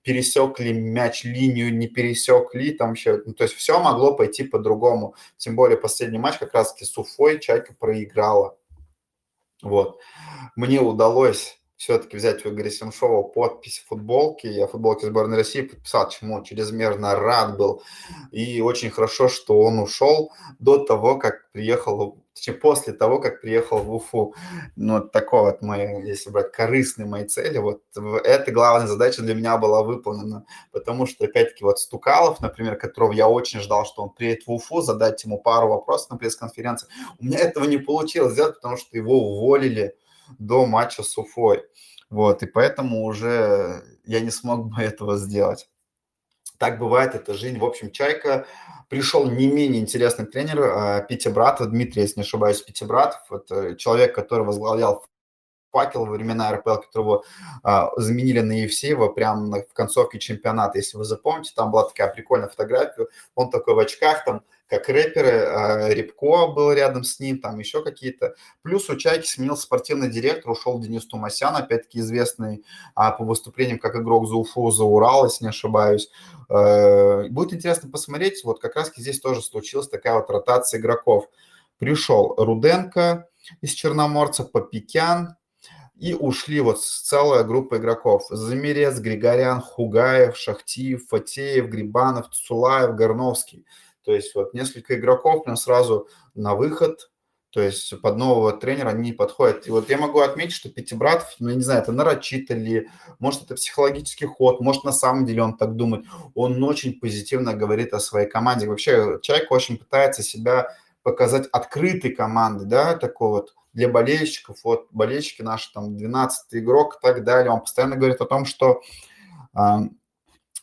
пересек 0.02 0.60
ли 0.60 0.74
мяч 0.74 1.24
линию, 1.24 1.76
не 1.76 1.88
пересек 1.88 2.54
ли, 2.54 2.72
там 2.72 2.94
еще, 2.94 3.22
ну, 3.26 3.34
то 3.34 3.44
есть 3.44 3.56
все 3.56 3.80
могло 3.80 4.16
пойти 4.16 4.44
по-другому, 4.44 5.16
тем 5.38 5.56
более 5.56 5.78
последний 5.78 6.20
матч 6.20 6.38
как 6.38 6.54
раз-таки 6.54 6.86
с 6.86 6.98
Уфой 6.98 7.40
Чайка 7.40 7.74
проиграла, 7.80 8.58
вот. 9.64 10.00
Мне 10.56 10.82
удалось 10.82 11.63
все-таки 11.84 12.16
взять 12.16 12.46
у 12.46 12.50
Игоря 12.50 12.70
Семшова 12.70 13.24
подпись 13.24 13.84
футболки. 13.86 14.48
Я 14.48 14.68
футболки 14.68 15.04
сборной 15.04 15.36
России 15.36 15.64
подписал, 15.64 16.10
чему 16.10 16.42
чрезмерно 16.42 17.16
рад 17.16 17.58
был. 17.58 17.84
И 18.32 18.62
очень 18.62 18.90
хорошо, 18.90 19.28
что 19.28 19.60
он 19.60 19.80
ушел 19.80 20.32
до 20.60 20.78
того, 20.78 21.18
как 21.18 21.52
приехал, 21.52 22.24
точнее, 22.34 22.54
после 22.54 22.94
того, 22.94 23.20
как 23.20 23.42
приехал 23.42 23.80
в 23.80 23.94
Уфу. 23.94 24.34
Ну, 24.78 24.94
вот 24.94 25.12
такой 25.12 25.42
вот 25.42 25.62
мои, 25.62 26.02
если 26.08 26.30
брать 26.30 26.54
корыстные 26.54 27.06
мои 27.06 27.26
цели, 27.26 27.58
вот 27.58 27.82
эта 28.24 28.50
главная 28.54 28.88
задача 28.88 29.22
для 29.22 29.36
меня 29.36 29.58
была 29.58 29.84
выполнена. 29.84 30.46
Потому 30.72 31.06
что, 31.06 31.26
опять-таки, 31.26 31.66
вот 31.66 31.80
Стукалов, 31.80 32.40
например, 32.40 32.78
которого 32.78 33.12
я 33.12 33.28
очень 33.28 33.60
ждал, 33.60 33.86
что 33.86 34.04
он 34.04 34.10
приедет 34.12 34.48
в 34.48 34.52
Уфу, 34.54 34.80
задать 34.80 35.22
ему 35.26 35.38
пару 35.38 35.68
вопросов 35.68 36.12
на 36.12 36.18
пресс-конференции. 36.18 36.88
У 37.20 37.26
меня 37.26 37.40
этого 37.40 37.66
не 37.66 37.78
получилось 37.78 38.32
сделать, 38.32 38.56
потому 38.56 38.78
что 38.78 38.96
его 38.96 39.20
уволили 39.20 39.98
до 40.40 40.66
матча 40.66 41.04
с 41.04 41.18
Уфой. 41.18 41.64
Вот, 42.10 42.44
и 42.44 42.46
поэтому 42.46 43.06
уже 43.06 43.84
я 44.06 44.20
не 44.20 44.32
смог 44.32 44.68
бы 44.68 44.82
этого 44.82 45.18
сделать. 45.18 45.70
Так 46.58 46.80
бывает, 46.80 47.16
это 47.16 47.34
жизнь. 47.34 47.58
В 47.58 47.66
общем, 47.66 47.92
Чайка 47.92 48.46
пришел 48.88 49.30
не 49.30 49.48
менее 49.48 49.82
интересный 49.82 50.26
тренер 50.26 50.62
а, 50.62 51.02
Пити 51.02 51.28
Братов, 51.28 51.70
Дмитрий, 51.70 52.04
если 52.04 52.20
не 52.20 52.24
ошибаюсь, 52.24 52.62
Пити 52.62 52.84
Братов. 52.84 53.22
Это 53.32 53.76
человек, 53.76 54.14
который 54.16 54.46
возглавлял 54.46 55.04
факел 55.74 56.06
во 56.06 56.12
времена 56.14 56.54
РПЛ, 56.54 56.76
которого 56.76 57.24
а, 57.64 57.90
заменили 57.98 58.40
на 58.42 58.54
Евсеева 58.54 59.10
прямо 59.10 59.64
в 59.64 59.74
концовке 59.74 60.20
чемпионата. 60.20 60.78
Если 60.78 60.98
вы 60.98 61.04
запомните, 61.04 61.52
там 61.56 61.72
была 61.72 61.88
такая 61.88 62.14
прикольная 62.14 62.48
фотография. 62.48 63.08
Он 63.36 63.50
такой 63.50 63.74
в 63.74 63.80
очках, 63.80 64.24
там 64.24 64.44
как 64.74 64.90
рэперы, 64.90 65.46
а, 65.46 65.90
Рябко 65.90 66.48
был 66.48 66.72
рядом 66.72 67.04
с 67.04 67.20
ним, 67.20 67.40
там 67.40 67.60
еще 67.60 67.84
какие-то. 67.84 68.34
Плюс 68.64 68.90
у 68.90 68.96
Чайки 68.96 69.28
сменился 69.28 69.64
спортивный 69.64 70.10
директор, 70.10 70.52
ушел 70.52 70.80
Денис 70.80 71.06
Тумасян, 71.06 71.56
опять-таки 71.56 72.00
известный 72.00 72.66
а, 72.96 73.12
по 73.12 73.24
выступлениям 73.24 73.78
как 73.78 73.96
игрок 73.96 74.28
за 74.28 74.36
Уфу, 74.36 74.72
за 74.72 74.84
Урал, 74.84 75.26
если 75.26 75.44
не 75.44 75.50
ошибаюсь. 75.50 76.10
Э, 76.50 77.28
будет 77.30 77.54
интересно 77.54 77.90
посмотреть, 77.90 78.44
вот 78.44 78.60
как 78.60 78.76
раз 78.76 78.92
здесь 78.96 79.20
тоже 79.20 79.44
случилась 79.44 79.88
такая 79.88 80.16
вот 80.16 80.30
ротация 80.32 80.80
игроков. 80.80 81.30
Пришел 81.78 82.34
Руденко 82.36 83.28
из 83.62 83.72
Черноморца, 83.74 84.44
Попикян, 84.44 85.36
и 85.96 86.16
ушли 86.16 86.62
вот 86.62 86.82
целая 86.82 87.44
группа 87.44 87.78
игроков. 87.78 88.26
Замерец, 88.30 88.98
Григорян, 88.98 89.62
Хугаев, 89.62 90.36
Шахтиев, 90.36 91.08
Фатеев, 91.08 91.68
Грибанов, 91.68 92.30
Цулаев, 92.30 92.96
Горновский– 92.96 93.68
то 94.04 94.14
есть 94.14 94.36
вот 94.36 94.54
несколько 94.54 94.96
игроков 94.96 95.44
прям 95.44 95.56
сразу 95.56 96.08
на 96.36 96.56
выход, 96.56 97.10
то 97.54 97.62
есть 97.62 98.02
под 98.02 98.18
нового 98.18 98.52
тренера 98.52 98.90
они 98.90 99.12
не 99.12 99.14
подходят. 99.14 99.68
И 99.68 99.72
вот 99.72 99.88
я 99.90 100.00
могу 100.00 100.22
отметить, 100.22 100.54
что 100.54 100.70
Пятибратов, 100.70 101.36
ну, 101.38 101.50
я 101.50 101.56
не 101.56 101.62
знаю, 101.62 101.84
это 101.84 101.92
нарочито 101.92 102.56
ли, 102.56 102.90
может, 103.20 103.44
это 103.44 103.54
психологический 103.54 104.26
ход, 104.26 104.60
может, 104.60 104.84
на 104.84 104.92
самом 104.92 105.26
деле 105.26 105.44
он 105.44 105.56
так 105.56 105.76
думает. 105.76 106.06
Он 106.34 106.64
очень 106.64 107.00
позитивно 107.00 107.54
говорит 107.54 107.94
о 107.94 108.00
своей 108.00 108.28
команде. 108.28 108.68
Вообще, 108.68 109.20
Чайка 109.22 109.54
очень 109.54 109.78
пытается 109.78 110.24
себя 110.24 110.76
показать 111.04 111.48
открытой 111.52 112.12
командой, 112.12 112.66
да, 112.66 112.96
такой 112.96 113.30
вот 113.30 113.54
для 113.74 113.88
болельщиков. 113.88 114.58
Вот 114.64 114.88
болельщики 114.92 115.44
наши, 115.44 115.72
там, 115.74 115.96
12 115.96 116.56
игрок 116.56 116.96
и 116.96 117.06
так 117.06 117.24
далее. 117.24 117.52
Он 117.52 117.62
постоянно 117.62 117.98
говорит 117.98 118.20
о 118.20 118.26
том, 118.26 118.46
что 118.46 118.82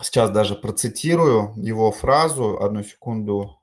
Сейчас 0.02 0.30
даже 0.30 0.54
процитирую 0.54 1.52
его 1.56 1.92
фразу. 1.92 2.62
Одну 2.62 2.82
секунду. 2.82 3.60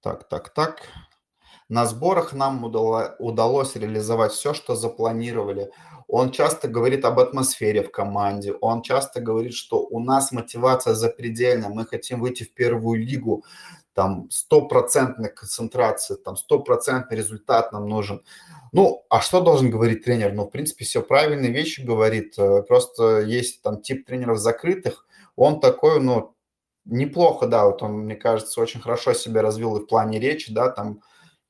Так, 0.00 0.28
так, 0.28 0.50
так. 0.54 0.88
На 1.68 1.86
сборах 1.86 2.32
нам 2.32 2.62
удалось 2.64 3.74
реализовать 3.74 4.32
все, 4.32 4.54
что 4.54 4.76
запланировали. 4.76 5.72
Он 6.16 6.30
часто 6.30 6.68
говорит 6.68 7.04
об 7.04 7.18
атмосфере 7.18 7.82
в 7.82 7.90
команде. 7.90 8.52
Он 8.60 8.82
часто 8.82 9.20
говорит, 9.20 9.52
что 9.52 9.80
у 9.80 9.98
нас 9.98 10.30
мотивация 10.30 10.94
запредельная. 10.94 11.70
Мы 11.70 11.84
хотим 11.86 12.20
выйти 12.20 12.44
в 12.44 12.54
первую 12.54 13.04
лигу. 13.04 13.44
Там 13.94 14.30
стопроцентная 14.30 15.28
концентрация, 15.28 16.16
там 16.16 16.36
стопроцентный 16.36 17.16
результат 17.16 17.72
нам 17.72 17.88
нужен. 17.88 18.22
Ну, 18.70 19.04
а 19.10 19.20
что 19.20 19.40
должен 19.40 19.70
говорить 19.70 20.04
тренер? 20.04 20.32
Ну, 20.34 20.44
в 20.44 20.50
принципе, 20.50 20.84
все 20.84 21.02
правильные 21.02 21.50
вещи 21.50 21.80
говорит. 21.80 22.38
Э, 22.38 22.62
просто 22.62 23.22
есть 23.22 23.62
там 23.62 23.82
тип 23.82 24.06
тренеров 24.06 24.38
закрытых. 24.38 25.08
Он 25.34 25.58
такой, 25.58 26.00
ну, 26.00 26.36
неплохо, 26.84 27.48
да, 27.48 27.66
вот 27.66 27.82
он, 27.82 27.90
мне 28.04 28.14
кажется, 28.14 28.60
очень 28.60 28.80
хорошо 28.80 29.14
себя 29.14 29.42
развил 29.42 29.76
и 29.78 29.80
в 29.80 29.86
плане 29.86 30.20
речи, 30.20 30.54
да, 30.54 30.70
там 30.70 31.00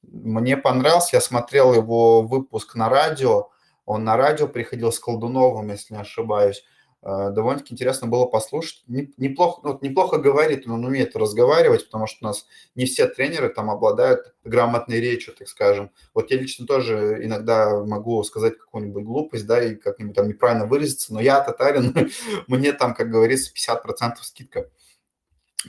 мне 0.01 0.57
понравился, 0.57 1.17
я 1.17 1.21
смотрел 1.21 1.75
его 1.75 2.23
выпуск 2.23 2.77
на 2.77 2.89
радио, 2.89 3.51
он 3.87 4.05
на 4.05 4.17
радио 4.17 4.49
приходил 4.49 4.93
с 4.93 4.99
Колдуновым, 4.99 5.71
если 5.71 5.95
не 5.95 6.01
ошибаюсь, 6.01 6.65
Э, 7.07 7.31
довольно-таки 7.31 7.75
интересно 7.75 8.09
было 8.09 8.25
послушать. 8.25 8.83
Неплохо, 8.87 9.61
ну, 9.63 9.79
неплохо 9.83 10.17
говорит, 10.17 10.67
он 10.67 10.85
умеет 10.85 11.15
разговаривать, 11.15 11.85
потому 11.85 12.07
что 12.07 12.19
у 12.23 12.29
нас 12.29 12.47
не 12.75 12.87
все 12.87 13.07
тренеры 13.07 13.51
там 13.51 13.71
обладают 13.71 14.35
грамотной 14.43 15.01
речью, 15.01 15.35
так 15.35 15.47
скажем. 15.49 15.91
Вот 16.15 16.31
я 16.31 16.39
лично 16.39 16.67
тоже 16.67 17.19
иногда 17.23 17.85
могу 17.85 18.25
сказать 18.25 18.57
какую-нибудь 18.59 19.05
глупость, 19.05 19.47
да, 19.47 19.63
и 19.63 19.75
как-нибудь 19.75 20.17
там 20.17 20.29
неправильно 20.29 20.65
выразиться, 20.65 21.13
но 21.13 21.21
я 21.21 21.41
татарин, 21.43 21.95
мне 22.47 22.73
там, 22.73 22.95
как 22.95 23.11
говорится, 23.11 23.53
50% 23.53 24.15
скидка. 24.23 24.71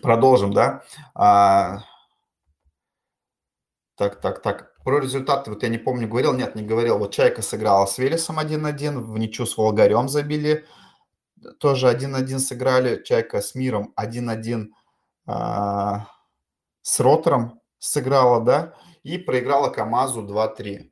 Продолжим, 0.01 0.54
да. 0.54 0.84
А... 1.13 1.84
Так, 3.97 4.21
так, 4.21 4.41
так. 4.41 4.74
Про 4.86 5.00
результаты, 5.00 5.50
вот 5.50 5.63
я 5.63 5.69
не 5.69 5.78
помню, 5.78 6.08
говорил, 6.08 6.32
нет, 6.32 6.56
не 6.56 6.63
говорил. 6.63 7.00
Вот 7.00 7.13
Чайка 7.13 7.41
сыграла 7.41 7.86
с 7.86 7.98
Велесом 7.98 8.39
1-1, 8.39 9.00
в 9.00 9.17
ничью 9.17 9.45
с 9.45 9.58
Волгарем 9.58 10.08
забили 10.08 10.65
тоже 11.60 11.88
1-1 11.88 12.39
сыграли, 12.39 13.04
Чайка 13.04 13.41
с 13.41 13.56
Миром 13.56 13.93
1-1 14.00 14.67
а, 15.28 16.08
с 16.82 17.00
Ротором 17.00 17.62
сыграла, 17.80 18.43
да, 18.43 18.74
и 19.04 19.17
проиграла 19.17 19.69
КамАЗу 19.69 20.21
2-3. 20.21 20.91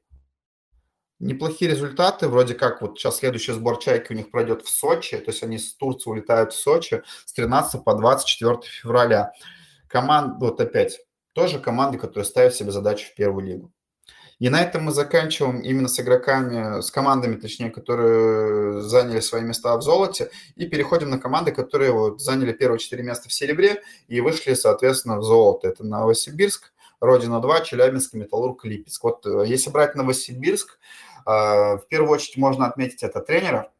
Неплохие 1.19 1.71
результаты, 1.71 2.27
вроде 2.27 2.53
как 2.53 2.81
вот 2.81 2.99
сейчас 2.99 3.17
следующий 3.17 3.53
сбор 3.53 3.79
Чайки 3.79 4.11
у 4.11 4.15
них 4.15 4.29
пройдет 4.29 4.63
в 4.63 4.69
Сочи, 4.69 5.17
то 5.17 5.31
есть 5.31 5.43
они 5.43 5.57
с 5.57 5.75
Турции 5.75 6.09
улетают 6.09 6.53
в 6.53 6.59
Сочи 6.59 7.03
с 7.25 7.33
13 7.33 7.83
по 7.83 7.95
24 7.95 8.57
февраля. 8.63 9.31
Команд, 9.87 10.39
вот 10.39 10.59
опять, 10.59 10.99
тоже 11.33 11.59
команды, 11.59 11.97
которые 11.97 12.25
ставят 12.25 12.55
себе 12.55 12.71
задачу 12.71 13.09
в 13.09 13.15
первую 13.15 13.45
лигу. 13.45 13.73
И 14.43 14.49
на 14.49 14.61
этом 14.61 14.83
мы 14.83 14.91
заканчиваем 14.91 15.61
именно 15.61 15.87
с 15.87 15.97
игроками, 16.01 16.81
с 16.81 16.91
командами, 16.91 17.37
точнее, 17.37 17.69
которые 17.69 18.81
заняли 18.81 19.21
свои 19.21 19.41
места 19.41 19.77
в 19.77 19.81
золоте, 19.81 20.31
и 20.57 20.67
переходим 20.67 21.09
на 21.09 21.17
команды, 21.17 21.53
которые 21.53 21.93
вот 21.93 22.19
заняли 22.19 22.51
первые 22.51 22.77
четыре 22.77 23.03
места 23.03 23.29
в 23.29 23.33
серебре 23.33 23.81
и 24.09 24.19
вышли, 24.19 24.53
соответственно, 24.55 25.19
в 25.19 25.23
золото. 25.23 25.69
Это 25.69 25.85
Новосибирск, 25.85 26.73
Родина-2, 26.99 27.63
Челябинск, 27.63 28.15
Металлург, 28.15 28.65
Липецк. 28.65 29.01
Вот 29.01 29.25
э, 29.25 29.45
если 29.47 29.69
брать 29.69 29.95
Новосибирск, 29.95 30.77
э, 31.25 31.31
в 31.31 31.83
первую 31.87 32.11
очередь 32.11 32.35
можно 32.35 32.67
отметить 32.67 33.01
это 33.01 33.21
тренера, 33.21 33.71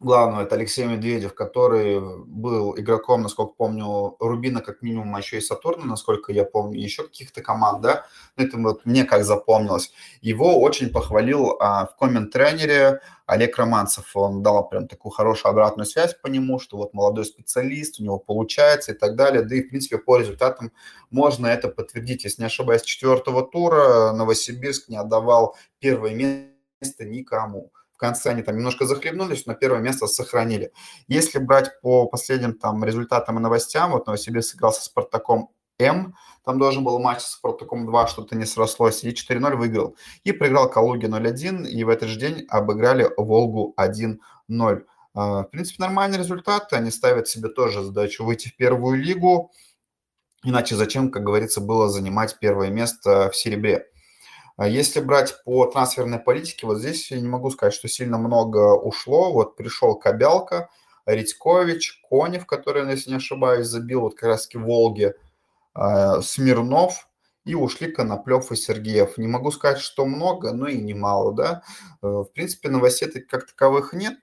главного, 0.00 0.42
это 0.42 0.54
Алексей 0.56 0.86
Медведев, 0.86 1.34
который 1.34 2.00
был 2.00 2.74
игроком, 2.78 3.22
насколько 3.22 3.52
помню, 3.52 4.16
Рубина 4.18 4.62
как 4.62 4.80
минимум, 4.80 5.14
а 5.14 5.18
еще 5.18 5.36
и 5.36 5.42
Сатурна, 5.42 5.84
насколько 5.84 6.32
я 6.32 6.44
помню, 6.44 6.80
еще 6.80 7.04
каких-то 7.04 7.42
команд, 7.42 7.82
да, 7.82 8.06
ну, 8.36 8.44
это 8.44 8.56
вот 8.56 8.86
мне 8.86 9.04
как 9.04 9.24
запомнилось. 9.24 9.92
Его 10.22 10.58
очень 10.60 10.88
похвалил 10.88 11.56
а, 11.60 11.86
в 11.86 11.96
коммент-тренере 11.96 13.00
Олег 13.26 13.58
Романцев, 13.58 14.16
он 14.16 14.42
дал 14.42 14.66
прям 14.68 14.88
такую 14.88 15.12
хорошую 15.12 15.50
обратную 15.50 15.86
связь 15.86 16.14
по 16.14 16.28
нему, 16.28 16.58
что 16.58 16.78
вот 16.78 16.94
молодой 16.94 17.26
специалист, 17.26 18.00
у 18.00 18.02
него 18.02 18.18
получается 18.18 18.92
и 18.92 18.94
так 18.94 19.16
далее, 19.16 19.42
да 19.42 19.54
и, 19.54 19.62
в 19.62 19.68
принципе, 19.68 19.98
по 19.98 20.16
результатам 20.16 20.72
можно 21.10 21.46
это 21.46 21.68
подтвердить. 21.68 22.24
Если 22.24 22.40
не 22.40 22.46
ошибаюсь, 22.46 22.82
четвертого 22.82 23.46
тура 23.46 24.12
Новосибирск 24.12 24.88
не 24.88 24.96
отдавал 24.96 25.56
первое 25.78 26.14
место 26.14 27.04
никому 27.04 27.70
конце 28.00 28.30
они 28.30 28.42
там 28.42 28.56
немножко 28.56 28.86
захлебнулись, 28.86 29.46
но 29.46 29.54
первое 29.54 29.80
место 29.80 30.06
сохранили. 30.08 30.72
Если 31.06 31.38
брать 31.38 31.80
по 31.80 32.06
последним 32.06 32.54
там 32.54 32.84
результатам 32.84 33.38
и 33.38 33.40
новостям, 33.40 33.92
вот 33.92 34.06
Новосибирск 34.06 34.50
сыграл 34.50 34.72
со 34.72 34.82
Спартаком 34.82 35.50
М, 35.78 36.14
там 36.44 36.58
должен 36.58 36.84
был 36.84 36.98
матч 36.98 37.20
с 37.20 37.32
Спартаком 37.32 37.86
2, 37.86 38.06
что-то 38.06 38.36
не 38.36 38.44
срослось, 38.44 39.02
и 39.04 39.14
4-0 39.14 39.56
выиграл. 39.56 39.96
И 40.24 40.32
проиграл 40.32 40.68
Калуги 40.68 41.06
0-1, 41.06 41.66
и 41.66 41.84
в 41.84 41.88
этот 41.88 42.08
же 42.08 42.18
день 42.18 42.46
обыграли 42.48 43.08
Волгу 43.16 43.74
1-0. 43.76 44.84
В 45.14 45.48
принципе, 45.50 45.82
нормальный 45.82 46.18
результат. 46.18 46.72
Они 46.72 46.90
ставят 46.90 47.28
себе 47.28 47.48
тоже 47.48 47.82
задачу 47.82 48.24
выйти 48.24 48.48
в 48.48 48.56
первую 48.56 49.02
лигу. 49.02 49.52
Иначе 50.44 50.76
зачем, 50.76 51.10
как 51.10 51.24
говорится, 51.24 51.60
было 51.60 51.88
занимать 51.88 52.38
первое 52.38 52.70
место 52.70 53.30
в 53.30 53.36
серебре? 53.36 53.86
Если 54.66 55.00
брать 55.00 55.42
по 55.44 55.66
трансферной 55.66 56.18
политике, 56.18 56.66
вот 56.66 56.78
здесь 56.78 57.10
я 57.10 57.20
не 57.20 57.28
могу 57.28 57.50
сказать, 57.50 57.74
что 57.74 57.88
сильно 57.88 58.18
много 58.18 58.74
ушло. 58.74 59.32
Вот 59.32 59.56
пришел 59.56 59.94
Кобялка, 59.94 60.68
Редькович, 61.06 62.02
Конев, 62.08 62.46
который, 62.46 62.88
если 62.90 63.10
не 63.10 63.16
ошибаюсь, 63.16 63.66
забил 63.66 64.02
вот 64.02 64.14
как 64.14 64.28
раз-таки 64.28 64.58
Волге, 64.58 65.14
Смирнов, 66.22 67.08
и 67.44 67.54
ушли 67.54 67.90
Коноплев 67.90 68.52
и 68.52 68.56
Сергеев. 68.56 69.18
Не 69.18 69.26
могу 69.26 69.50
сказать, 69.50 69.78
что 69.78 70.04
много, 70.06 70.52
но 70.52 70.68
и 70.68 70.80
немало, 70.80 71.32
да. 71.34 71.62
Э, 72.02 72.06
в 72.06 72.28
принципе, 72.32 72.68
новостей 72.68 73.08
как 73.08 73.46
таковых 73.46 73.92
нет. 73.92 74.18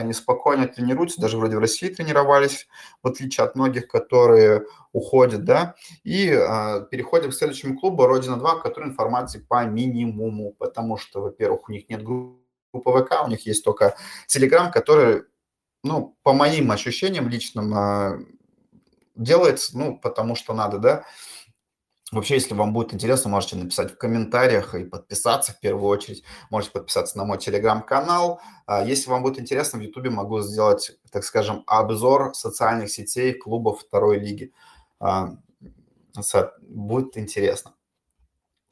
Они 0.00 0.12
спокойно 0.12 0.66
тренируются, 0.68 1.20
даже 1.20 1.36
вроде 1.36 1.56
в 1.56 1.60
России 1.60 1.88
тренировались, 1.88 2.66
в 3.02 3.08
отличие 3.08 3.44
от 3.44 3.54
многих, 3.54 3.88
которые 3.88 4.66
уходят, 4.92 5.44
да. 5.44 5.74
И 6.04 6.28
э, 6.28 6.86
переходим 6.90 7.30
к 7.30 7.34
следующему 7.34 7.78
клубу 7.78 8.06
«Родина-2», 8.06 8.62
который 8.62 8.88
информации 8.88 9.38
по 9.38 9.64
минимуму, 9.64 10.52
потому 10.58 10.96
что, 10.96 11.22
во-первых, 11.22 11.68
у 11.68 11.72
них 11.72 11.88
нет 11.88 12.02
группы 12.02 12.40
ВК, 12.72 13.24
у 13.24 13.28
них 13.28 13.46
есть 13.46 13.64
только 13.64 13.96
Телеграм, 14.26 14.70
который, 14.70 15.24
ну, 15.82 16.16
по 16.22 16.32
моим 16.32 16.70
ощущениям 16.70 17.28
личным, 17.28 17.74
э, 17.74 18.18
делается, 19.14 19.76
ну, 19.76 19.98
потому 19.98 20.34
что 20.36 20.54
надо, 20.54 20.78
да. 20.78 21.04
Вообще, 22.12 22.34
если 22.34 22.54
вам 22.54 22.72
будет 22.72 22.94
интересно, 22.94 23.30
можете 23.30 23.56
написать 23.56 23.92
в 23.92 23.98
комментариях 23.98 24.76
и 24.76 24.84
подписаться 24.84 25.52
в 25.52 25.58
первую 25.58 25.88
очередь. 25.88 26.22
Можете 26.50 26.72
подписаться 26.72 27.18
на 27.18 27.24
мой 27.24 27.38
телеграм-канал. 27.38 28.40
А, 28.66 28.84
если 28.84 29.10
вам 29.10 29.24
будет 29.24 29.40
интересно, 29.40 29.80
в 29.80 29.82
Ютубе 29.82 30.10
могу 30.10 30.40
сделать, 30.40 30.92
так 31.10 31.24
скажем, 31.24 31.64
обзор 31.66 32.32
социальных 32.34 32.90
сетей 32.90 33.32
клубов 33.32 33.80
второй 33.80 34.20
лиги. 34.20 34.52
А, 35.00 35.36
будет 36.60 37.18
интересно. 37.18 37.74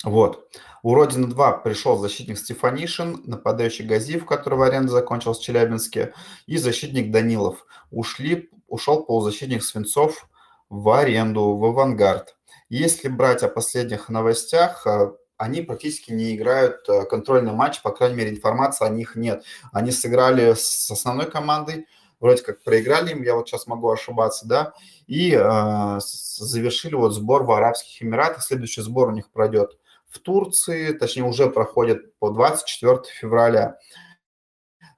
Вот. 0.04 0.48
У 0.82 0.94
Родины 0.94 1.26
2 1.26 1.52
пришел 1.58 1.96
защитник 1.96 2.38
Стефанишин, 2.38 3.22
нападающий 3.24 3.86
Газиев, 3.86 4.26
которого 4.26 4.66
аренда 4.66 4.92
закончилась 4.92 5.38
в 5.38 5.42
Челябинске, 5.42 6.14
и 6.46 6.56
защитник 6.56 7.10
Данилов. 7.10 7.66
Ушли, 7.90 8.50
ушел 8.68 9.04
полузащитник 9.04 9.64
Свинцов 9.64 10.28
в 10.68 10.88
аренду, 10.90 11.56
в 11.56 11.64
авангард. 11.64 12.36
Если 12.68 13.08
брать 13.08 13.42
о 13.42 13.48
последних 13.48 14.08
новостях, 14.08 14.86
э, 14.86 15.12
они 15.36 15.62
практически 15.62 16.12
не 16.12 16.34
играют 16.34 16.88
э, 16.88 17.04
контрольный 17.04 17.52
матч, 17.52 17.82
по 17.82 17.90
крайней 17.90 18.16
мере, 18.16 18.30
информации 18.30 18.86
о 18.86 18.90
них 18.90 19.16
нет. 19.16 19.44
Они 19.72 19.90
сыграли 19.90 20.54
с 20.54 20.90
основной 20.90 21.30
командой, 21.30 21.86
вроде 22.20 22.42
как 22.42 22.62
проиграли 22.62 23.10
им, 23.12 23.22
я 23.22 23.34
вот 23.34 23.48
сейчас 23.48 23.66
могу 23.66 23.90
ошибаться, 23.90 24.46
да, 24.46 24.72
и 25.06 25.32
э, 25.32 25.98
завершили 26.00 26.94
вот 26.94 27.12
сбор 27.12 27.44
в 27.44 27.52
Арабских 27.52 28.02
Эмиратах. 28.02 28.42
Следующий 28.42 28.80
сбор 28.80 29.08
у 29.08 29.12
них 29.12 29.30
пройдет 29.30 29.78
в 30.08 30.20
Турции, 30.20 30.92
точнее 30.92 31.24
уже 31.24 31.50
проходит 31.50 32.16
по 32.18 32.30
24 32.30 33.02
февраля. 33.20 33.76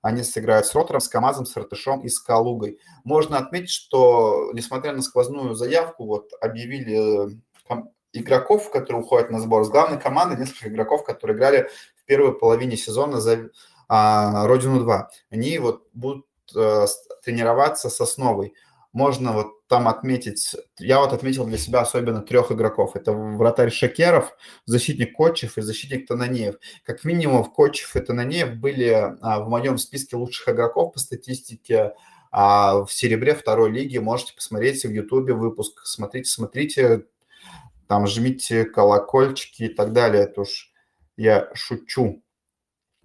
Они 0.03 0.23
сыграют 0.23 0.67
с 0.67 0.75
Ротором, 0.75 1.01
с 1.01 1.09
Камазом, 1.09 1.47
с 1.47 1.57
Ртышом 1.57 2.03
и 2.03 2.09
с 2.09 2.21
Калугой. 2.21 2.79
Можно 3.03 3.39
отметить, 3.39 3.71
что, 3.71 4.53
несмотря 4.53 4.93
на 4.93 5.03
сквозную 5.03 5.55
заявку, 5.55 6.05
вот 6.05 6.31
объявили 6.41 7.41
игроков, 8.13 8.71
которые 8.71 9.03
уходят 9.03 9.31
на 9.31 9.41
сбор. 9.41 9.65
С 9.65 9.69
главной 9.69 9.99
команды 9.99 10.37
несколько 10.37 10.69
игроков, 10.69 11.05
которые 11.05 11.37
играли 11.37 11.71
в 11.97 12.05
первой 12.05 12.37
половине 12.37 12.77
сезона 12.77 13.21
за 13.21 13.51
а, 13.89 14.47
Родину-2. 14.47 15.05
Они 15.31 15.59
вот 15.59 15.87
будут 15.93 16.27
а, 16.55 16.87
тренироваться 17.25 17.91
с 17.91 18.01
основой. 18.01 18.55
Можно 18.93 19.33
вот 19.33 19.67
там 19.69 19.89
отметить, 19.89 20.57
я 20.79 21.01
вот 21.01 21.13
отметил 21.13 21.45
для 21.45 21.59
себя 21.59 21.81
особенно 21.81 22.23
трех 22.23 22.51
игроков. 22.53 22.97
Это 22.97 23.13
вратарь 23.13 23.71
Шакеров, 23.71 24.35
защитник 24.65 25.15
Кочев 25.15 25.59
и 25.59 25.61
защитник 25.61 26.07
Тананеев. 26.07 26.55
Как 26.85 27.05
минимум 27.05 27.45
Кочев 27.45 27.97
и 27.97 28.01
Тананеев 28.01 28.55
были 28.55 29.17
а, 29.21 29.41
в 29.41 29.49
моем 29.49 29.77
списке 29.77 30.17
лучших 30.17 30.49
игроков 30.49 30.95
по 30.95 30.99
статистике 30.99 31.95
а, 32.31 32.85
в 32.85 32.93
серебре 32.93 33.35
второй 33.35 33.71
лиги. 33.71 33.99
Можете 33.99 34.35
посмотреть 34.35 34.85
в 34.85 34.91
Ютубе 34.91 35.35
выпуск. 35.35 35.83
Смотрите, 35.85 36.31
смотрите, 36.31 37.05
там 37.89 38.07
жмите 38.07 38.65
колокольчики 38.65 39.65
и 39.65 39.69
так 39.69 39.93
далее. 39.93 40.25
Это 40.25 40.43
уж 40.43 40.73
я 41.17 41.51
шучу 41.55 42.23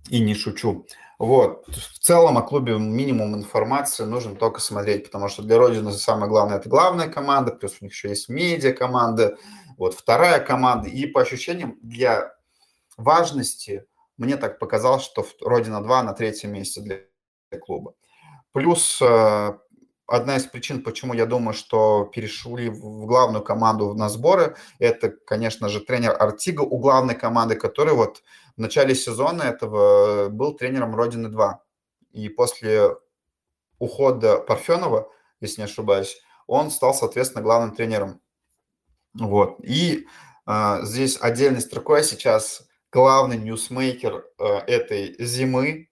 и 0.10 0.20
не 0.20 0.36
шучу. 0.36 0.86
Вот. 1.20 1.68
В 1.68 2.00
целом 2.00 2.38
о 2.38 2.42
клубе 2.42 2.80
минимум 2.80 3.36
информации 3.36 4.06
нужно 4.06 4.36
только 4.36 4.60
смотреть, 4.60 5.06
потому 5.06 5.30
что 5.30 5.44
для 5.44 5.58
Родины 5.58 5.92
самое 5.92 6.28
главное– 6.28 6.58
это 6.60 6.68
главная 6.68 7.10
команда, 7.10 7.52
плюс 7.52 7.78
у 7.80 7.86
них 7.86 7.94
еще 7.94 8.10
есть 8.10 8.28
медиа-команда, 8.28 9.38
вот 9.78 9.94
вторая 9.94 10.40
команда. 10.40 10.90
И 10.90 11.06
по 11.06 11.22
ощущениям 11.22 11.78
для 11.84 12.34
важности 12.98 13.86
мне 14.18 14.36
так 14.36 14.58
показалось, 14.58 15.04
что 15.04 15.26
Родина-2 15.42 16.02
на 16.02 16.14
третьем 16.14 16.54
месте 16.54 16.82
для 16.82 17.60
клуба. 17.60 17.94
Плюс 18.52 19.00
э, 19.02 19.54
одна 20.12 20.36
из 20.36 20.46
причин, 20.46 20.84
почему 20.84 21.14
я 21.14 21.26
думаю, 21.26 21.54
что 21.54 22.06
перешли 22.14 22.70
в 22.70 23.06
главную 23.06 23.44
команду 23.44 23.94
на 23.94 24.10
сборы, 24.10 24.56
это, 24.80 25.10
конечно 25.10 25.70
же, 25.70 25.80
тренер 25.80 26.16
Артига 26.20 26.62
у 26.62 26.78
главной 26.78 27.16
команды, 27.16 27.56
который 27.56 27.94
вот 27.94 28.22
в 28.58 28.60
начале 28.60 28.94
сезона 28.94 29.44
этого 29.44 30.30
был 30.30 30.54
тренером 30.54 30.96
Родины-2. 30.96 31.54
И 32.12 32.30
после 32.30 32.96
ухода 33.80 34.38
Парфенова, 34.38 35.10
если 35.40 35.62
не 35.62 35.66
ошибаюсь, 35.66 36.22
он 36.46 36.70
стал, 36.70 36.94
соответственно, 36.94 37.44
главным 37.44 37.76
тренером. 37.76 38.22
Вот. 39.14 39.60
И 39.64 40.06
э, 40.46 40.80
здесь 40.84 41.18
отдельной 41.20 41.62
строкой 41.62 42.04
сейчас 42.04 42.68
главный 42.92 43.38
ньюсмейкер 43.38 44.26
э, 44.38 44.44
этой 44.68 45.16
зимы 45.24 45.90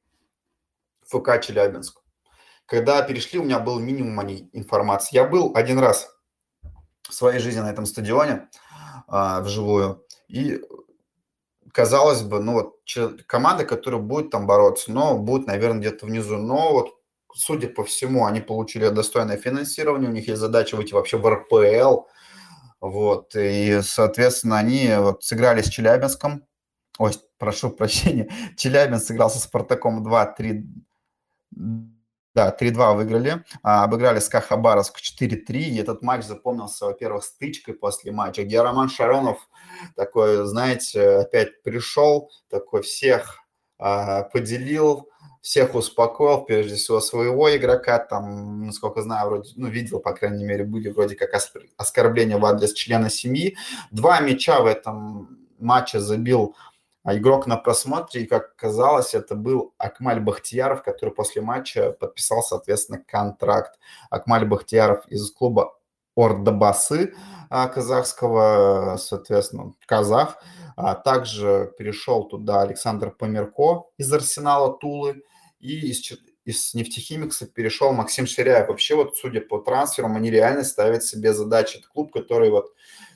ФК 1.05 1.41
Челябинск. 1.41 1.98
Когда 2.69 3.01
перешли, 3.01 3.39
у 3.39 3.43
меня 3.43 3.60
был 3.60 3.79
минимум 3.79 4.21
информации. 4.53 5.15
Я 5.15 5.25
был 5.25 5.51
один 5.55 5.79
раз 5.79 6.08
в 7.10 7.13
своей 7.15 7.39
жизни 7.39 7.62
на 7.62 7.71
этом 7.71 7.88
стадионе 7.88 8.47
а, 9.08 9.41
вживую, 9.41 10.05
и 10.27 10.62
казалось 11.73 12.21
бы, 12.21 12.39
ну 12.39 12.53
вот 12.53 12.75
команда, 13.25 13.65
которая 13.65 13.99
будет 13.99 14.29
там 14.29 14.45
бороться, 14.45 14.91
но 14.91 15.17
будет, 15.17 15.47
наверное, 15.47 15.79
где-то 15.79 16.05
внизу. 16.05 16.38
Но 16.38 16.71
вот, 16.73 16.91
судя 17.34 17.69
по 17.69 17.84
всему, 17.84 18.27
они 18.27 18.39
получили 18.39 18.88
достойное 18.89 19.38
финансирование, 19.38 20.10
у 20.10 20.13
них 20.13 20.27
есть 20.27 20.39
задача 20.39 20.75
выйти 20.75 20.93
вообще 20.93 21.17
в 21.17 21.27
РПЛ, 21.27 22.03
вот, 22.82 23.36
и, 23.36 23.82
соответственно, 23.82 24.60
они 24.60 24.93
вот 24.97 25.23
сыграли 25.23 25.63
с 25.63 25.69
Челябинском, 25.69 26.45
ой, 26.99 27.13
прошу 27.39 27.71
прощения, 27.71 28.29
Челябинск 28.58 29.08
сыграл 29.08 29.32
со 29.32 29.39
Спартаком 29.39 30.08
2-3, 30.08 30.63
да, 32.39 32.56
3-2 32.58 32.95
выиграли, 32.95 33.43
а, 33.63 33.84
обыграли 33.84 34.19
СКА 34.19 34.39
Хабаровск 34.39 34.99
4-3, 35.02 35.58
и 35.58 35.78
этот 35.78 36.02
матч 36.02 36.23
запомнился, 36.23 36.86
во-первых, 36.86 37.25
стычкой 37.25 37.73
после 37.73 38.13
матча, 38.13 38.43
где 38.43 38.62
Роман 38.62 38.89
Шаронов 38.89 39.49
такой, 39.97 40.45
знаете, 40.45 41.17
опять 41.17 41.62
пришел, 41.63 42.32
такой 42.49 42.82
всех 42.84 43.39
а, 43.78 44.23
поделил, 44.23 45.10
всех 45.41 45.75
успокоил, 45.75 46.45
прежде 46.45 46.75
всего 46.75 47.02
своего 47.02 47.54
игрока, 47.54 47.99
там, 47.99 48.67
насколько 48.67 49.02
знаю, 49.02 49.28
вроде, 49.28 49.52
ну, 49.58 49.67
видел, 49.67 49.99
по 49.99 50.13
крайней 50.13 50.45
мере, 50.45 50.63
были 50.63 50.88
вроде 50.88 51.15
как 51.15 51.32
оскорбления 51.75 52.38
в 52.38 52.45
адрес 52.45 52.71
члена 52.71 53.10
семьи. 53.10 53.58
Два 53.91 54.21
мяча 54.21 54.62
в 54.62 54.65
этом 54.65 55.39
матче 55.60 55.99
забил 55.99 56.56
игрок 57.05 57.47
на 57.47 57.57
просмотре, 57.57 58.23
и 58.23 58.25
как 58.25 58.55
казалось, 58.55 59.13
это 59.13 59.35
был 59.35 59.73
Акмаль 59.77 60.19
Бахтияров, 60.19 60.83
который 60.83 61.13
после 61.13 61.41
матча 61.41 61.91
подписал, 61.91 62.43
соответственно, 62.43 63.03
контракт. 63.05 63.79
Акмаль 64.09 64.45
Бахтияров 64.45 65.07
из 65.07 65.31
клуба 65.31 65.75
Ордабасы 66.15 67.13
а, 67.49 67.67
казахского, 67.67 68.97
соответственно, 68.97 69.73
казах. 69.85 70.41
А 70.75 70.95
также 70.95 71.73
перешел 71.77 72.25
туда 72.25 72.62
Александр 72.62 73.12
Померко 73.12 73.85
из 73.97 74.12
Арсенала 74.13 74.77
Тулы 74.77 75.23
и 75.59 75.89
из, 75.91 76.01
из 76.45 76.73
нефтехимикса 76.73 77.47
перешел 77.47 77.91
Максим 77.91 78.27
Ширяев. 78.27 78.67
Вообще 78.69 78.95
вот, 78.95 79.15
судя 79.17 79.41
по 79.41 79.59
трансферам, 79.59 80.15
они 80.15 80.31
реально 80.31 80.63
ставят 80.63 81.03
себе 81.03 81.33
задачи. 81.33 81.77
Это 81.77 81.88
клуб, 81.88 82.13
который 82.13 82.49
вот 82.49 82.73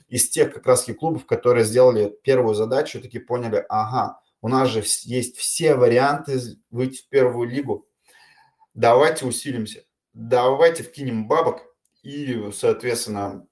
из 0.08 0.28
тех 0.30 0.52
как 0.52 0.66
раз 0.66 0.86
клубов, 0.98 1.26
которые 1.26 1.64
сделали 1.64 2.14
первую 2.22 2.54
задачу, 2.54 3.00
такие 3.00 3.22
поняли, 3.22 3.64
ага, 3.68 4.20
у 4.40 4.48
нас 4.48 4.68
же 4.68 4.82
есть 5.04 5.36
все 5.36 5.74
варианты 5.74 6.38
выйти 6.70 7.02
в 7.02 7.08
первую 7.08 7.48
лигу. 7.48 7.88
Давайте 8.74 9.24
усилимся, 9.24 9.84
давайте 10.12 10.82
вкинем 10.82 11.26
бабок 11.26 11.62
и, 12.02 12.50
соответственно, 12.52 13.46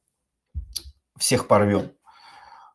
всех 1.18 1.48
порвем. 1.48 1.92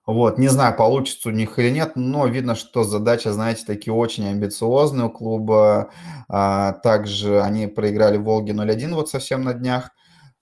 Вот, 0.07 0.37
не 0.37 0.47
знаю, 0.47 0.73
получится 0.75 1.27
у 1.27 1.33
них 1.33 1.59
или 1.59 1.69
нет, 1.69 1.91
но 1.95 2.27
видно, 2.27 2.55
что 2.55 2.85
задача, 2.85 3.33
знаете, 3.33 3.65
такие 3.65 3.93
очень 3.93 4.25
амбициозные 4.25 5.07
у 5.07 5.09
клуба. 5.09 5.91
А, 6.29 6.71
также 6.71 7.41
они 7.41 7.67
проиграли 7.67 8.17
Волге 8.17 8.53
0-1 8.53 8.93
вот 8.93 9.09
совсем 9.09 9.43
на 9.43 9.53
днях. 9.53 9.91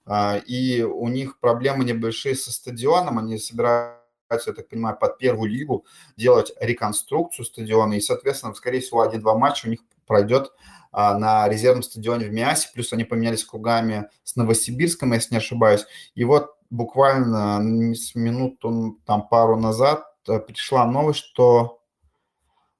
А, 0.06 0.36
и 0.36 0.82
у 0.82 1.08
них 1.08 1.40
проблемы 1.40 1.84
небольшие 1.84 2.34
со 2.34 2.52
стадионом. 2.52 3.18
Они 3.18 3.38
собираются, 3.38 4.00
я 4.46 4.52
так 4.52 4.68
понимаю, 4.68 4.96
под 4.98 5.18
первую 5.18 5.50
лигу 5.50 5.84
делать 6.16 6.52
реконструкцию 6.60 7.44
стадиона. 7.44 7.94
И, 7.94 8.00
соответственно, 8.00 8.54
скорее 8.54 8.80
всего, 8.80 9.02
один-два 9.02 9.36
матча 9.36 9.66
у 9.66 9.70
них 9.70 9.80
пройдет 10.06 10.52
а, 10.92 11.18
на 11.18 11.48
резервном 11.48 11.82
стадионе 11.82 12.26
в 12.26 12.32
Миасе. 12.32 12.70
Плюс 12.72 12.92
они 12.92 13.04
поменялись 13.04 13.44
кругами 13.44 14.08
с 14.22 14.36
Новосибирском, 14.36 15.12
если 15.12 15.34
не 15.34 15.38
ошибаюсь. 15.38 15.84
И 16.14 16.24
вот 16.24 16.56
буквально 16.70 17.60
минуту, 17.60 18.98
там 19.04 19.28
пару 19.28 19.56
назад 19.56 20.04
э, 20.28 20.38
пришла 20.38 20.86
новость, 20.86 21.20
что 21.20 21.80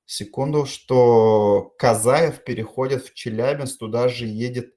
секунду, 0.06 0.66
что 0.66 1.74
Казаев 1.78 2.44
переходит 2.44 3.04
в 3.04 3.14
Челябинск, 3.14 3.78
туда 3.78 4.08
же 4.08 4.26
едет 4.26 4.75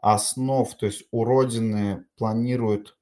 основ, 0.00 0.72
то 0.76 0.86
есть 0.86 1.04
у 1.10 1.24
Родины 1.24 2.06
планируют 2.16 2.96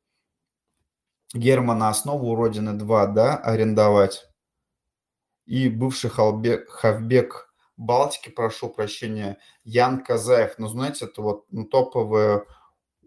Германа 1.34 1.88
основу 1.88 2.30
у 2.30 2.34
Родины 2.34 2.72
2, 2.72 3.06
да, 3.08 3.36
арендовать. 3.36 4.28
И 5.44 5.68
бывший 5.68 6.10
Халбек, 6.10 6.68
Хавбек 6.68 7.52
Балтики, 7.76 8.30
прошу 8.30 8.70
прощения, 8.70 9.38
Ян 9.64 10.02
Казаев. 10.02 10.58
Ну, 10.58 10.66
знаете, 10.68 11.04
это 11.04 11.20
вот 11.20 11.44
ну, 11.50 11.64
топовое 11.64 12.44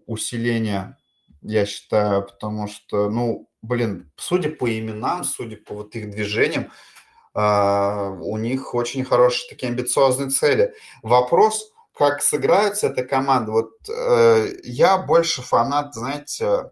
усиление 0.05 0.97
я 1.41 1.65
считаю, 1.65 2.25
потому 2.25 2.67
что, 2.67 3.09
ну, 3.09 3.49
блин, 3.61 4.11
судя 4.17 4.49
по 4.49 4.69
именам, 4.69 5.23
судя 5.23 5.57
по 5.57 5.73
вот 5.73 5.95
их 5.95 6.11
движениям, 6.11 6.71
а, 7.33 8.09
у 8.09 8.37
них 8.37 8.73
очень 8.73 9.05
хорошие 9.05 9.49
такие 9.49 9.69
амбициозные 9.69 10.29
цели. 10.29 10.73
Вопрос, 11.03 11.71
как 11.99 12.21
сыграется 12.21 12.87
эта 12.87 13.03
команда. 13.03 13.51
Вот 13.51 13.71
э, 13.89 14.53
я 14.63 14.97
больше 14.97 15.41
фанат, 15.41 15.93
знаете, 15.93 16.71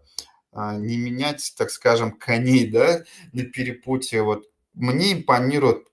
э, 0.52 0.76
не 0.78 0.96
менять, 0.96 1.52
так 1.58 1.70
скажем, 1.70 2.12
коней, 2.12 2.70
да, 2.70 3.02
на 3.34 3.44
перепутье. 3.44 4.22
Вот 4.22 4.46
мне 4.72 5.12
импонирует 5.12 5.86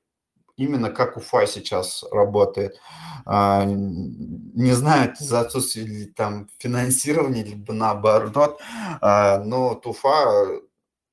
именно 0.56 0.90
как 0.90 1.18
Уфа 1.18 1.46
сейчас 1.48 2.06
работает. 2.14 2.80
А, 3.26 3.66
не 3.66 4.72
знаю, 4.72 5.12
это 5.12 5.22
за 5.22 5.42
отсутствие 5.42 6.08
там 6.16 6.48
финансирования, 6.60 7.44
либо 7.44 7.74
наоборот, 7.74 8.62
а, 9.02 9.40
но 9.40 9.76
Туфа, 9.76 10.62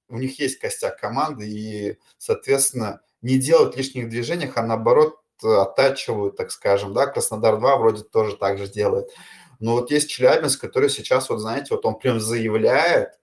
у 0.09 0.17
них 0.17 0.39
есть 0.39 0.61
костяк 0.61 1.01
команды, 1.01 1.49
и, 1.49 1.99
соответственно, 2.19 3.01
не 3.21 3.39
делают 3.39 3.77
лишних 3.77 4.09
движений, 4.09 4.49
а 4.55 4.63
наоборот 4.63 5.22
оттачивают, 5.45 6.37
так 6.37 6.51
скажем, 6.51 6.93
да, 6.93 7.07
Краснодар-2 7.07 7.79
вроде 7.79 8.03
тоже 8.03 8.37
так 8.37 8.59
же 8.59 8.69
делает. 8.69 9.11
Но 9.61 9.73
вот 9.73 9.91
есть 9.91 10.11
Челябинск, 10.11 10.61
который 10.61 10.91
сейчас, 10.91 11.31
вот 11.31 11.39
знаете, 11.39 11.69
вот 11.71 11.87
он 11.87 11.99
прям 11.99 12.21
заявляет, 12.21 13.19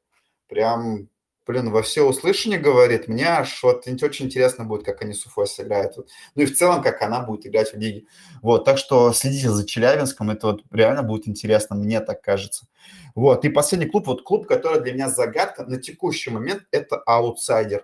прям 0.48 1.10
блин, 1.50 1.72
во 1.72 1.82
все 1.82 2.04
услышание 2.04 2.60
говорит, 2.60 3.08
мне 3.08 3.26
аж 3.26 3.64
вот 3.64 3.88
очень 3.88 4.28
интересно 4.28 4.66
будет, 4.66 4.86
как 4.86 5.02
они 5.02 5.16
с 5.16 5.26
Уфой 5.26 5.48
сыграют. 5.48 5.98
Ну 6.36 6.44
и 6.44 6.46
в 6.46 6.56
целом, 6.56 6.84
как 6.84 7.02
она 7.02 7.22
будет 7.22 7.48
играть 7.48 7.74
в 7.74 7.76
лиге. 7.76 8.06
Вот, 8.44 8.66
так 8.66 8.78
что 8.78 9.12
следите 9.14 9.50
за 9.50 9.66
Челябинском, 9.66 10.30
это 10.30 10.46
вот 10.46 10.62
реально 10.70 11.02
будет 11.02 11.28
интересно, 11.28 11.76
мне 11.76 12.02
так 12.02 12.22
кажется. 12.22 12.68
Вот, 13.16 13.46
и 13.46 13.50
последний 13.50 13.88
клуб, 13.88 14.06
вот 14.06 14.22
клуб, 14.22 14.46
который 14.46 14.80
для 14.80 14.94
меня 14.94 15.10
загадка 15.10 15.66
на 15.66 15.82
текущий 15.82 16.30
момент, 16.30 16.68
это 16.70 16.98
аутсайдер. 16.98 17.84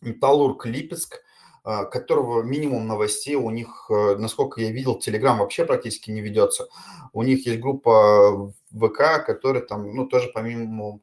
Металлург 0.00 0.64
Липецк, 0.64 1.20
которого 1.64 2.42
минимум 2.42 2.86
новостей 2.86 3.36
у 3.36 3.48
них, 3.48 3.86
э, 3.88 4.16
насколько 4.16 4.60
я 4.60 4.70
видел, 4.70 4.98
Телеграм 4.98 5.38
вообще 5.38 5.64
практически 5.64 6.10
не 6.10 6.20
ведется. 6.20 6.68
У 7.14 7.22
них 7.22 7.46
есть 7.46 7.58
группа 7.58 8.52
ВК, 8.70 9.24
которая 9.24 9.62
там, 9.62 9.94
ну, 9.94 10.06
тоже 10.06 10.30
помимо 10.34 11.00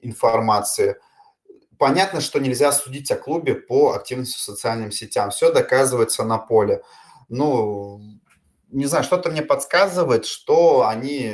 информации. 0.00 0.96
Понятно, 1.78 2.20
что 2.20 2.38
нельзя 2.38 2.70
судить 2.70 3.10
о 3.10 3.16
клубе 3.16 3.56
по 3.56 3.94
активности 3.94 4.36
в 4.36 4.40
социальным 4.40 4.92
сетям. 4.92 5.30
Все 5.30 5.52
доказывается 5.52 6.22
на 6.22 6.38
поле. 6.38 6.82
Ну, 7.28 8.00
не 8.70 8.86
знаю, 8.86 9.02
что-то 9.02 9.30
мне 9.30 9.42
подсказывает, 9.42 10.26
что 10.26 10.86
они, 10.86 11.32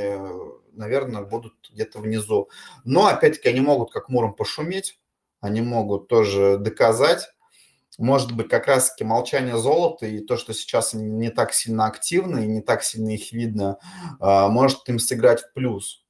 наверное, 0.72 1.22
будут 1.22 1.52
где-то 1.70 1.98
внизу. 1.98 2.48
Но, 2.84 3.08
опять-таки, 3.08 3.50
они 3.50 3.60
могут 3.60 3.92
как 3.92 4.08
Муром 4.08 4.32
пошуметь, 4.32 4.98
они 5.40 5.60
могут 5.60 6.08
тоже 6.08 6.56
доказать. 6.56 7.28
Может 8.00 8.32
быть, 8.32 8.48
как 8.48 8.66
раз-таки 8.66 9.04
молчание 9.04 9.58
золота 9.58 10.06
и 10.06 10.20
то, 10.20 10.38
что 10.38 10.54
сейчас 10.54 10.94
они 10.94 11.04
не 11.04 11.30
так 11.30 11.52
сильно 11.52 11.84
активны 11.86 12.44
и 12.44 12.48
не 12.48 12.62
так 12.62 12.82
сильно 12.82 13.10
их 13.10 13.30
видно, 13.32 13.78
а, 14.18 14.48
может 14.48 14.88
им 14.88 14.98
сыграть 14.98 15.42
в 15.42 15.52
плюс. 15.52 16.02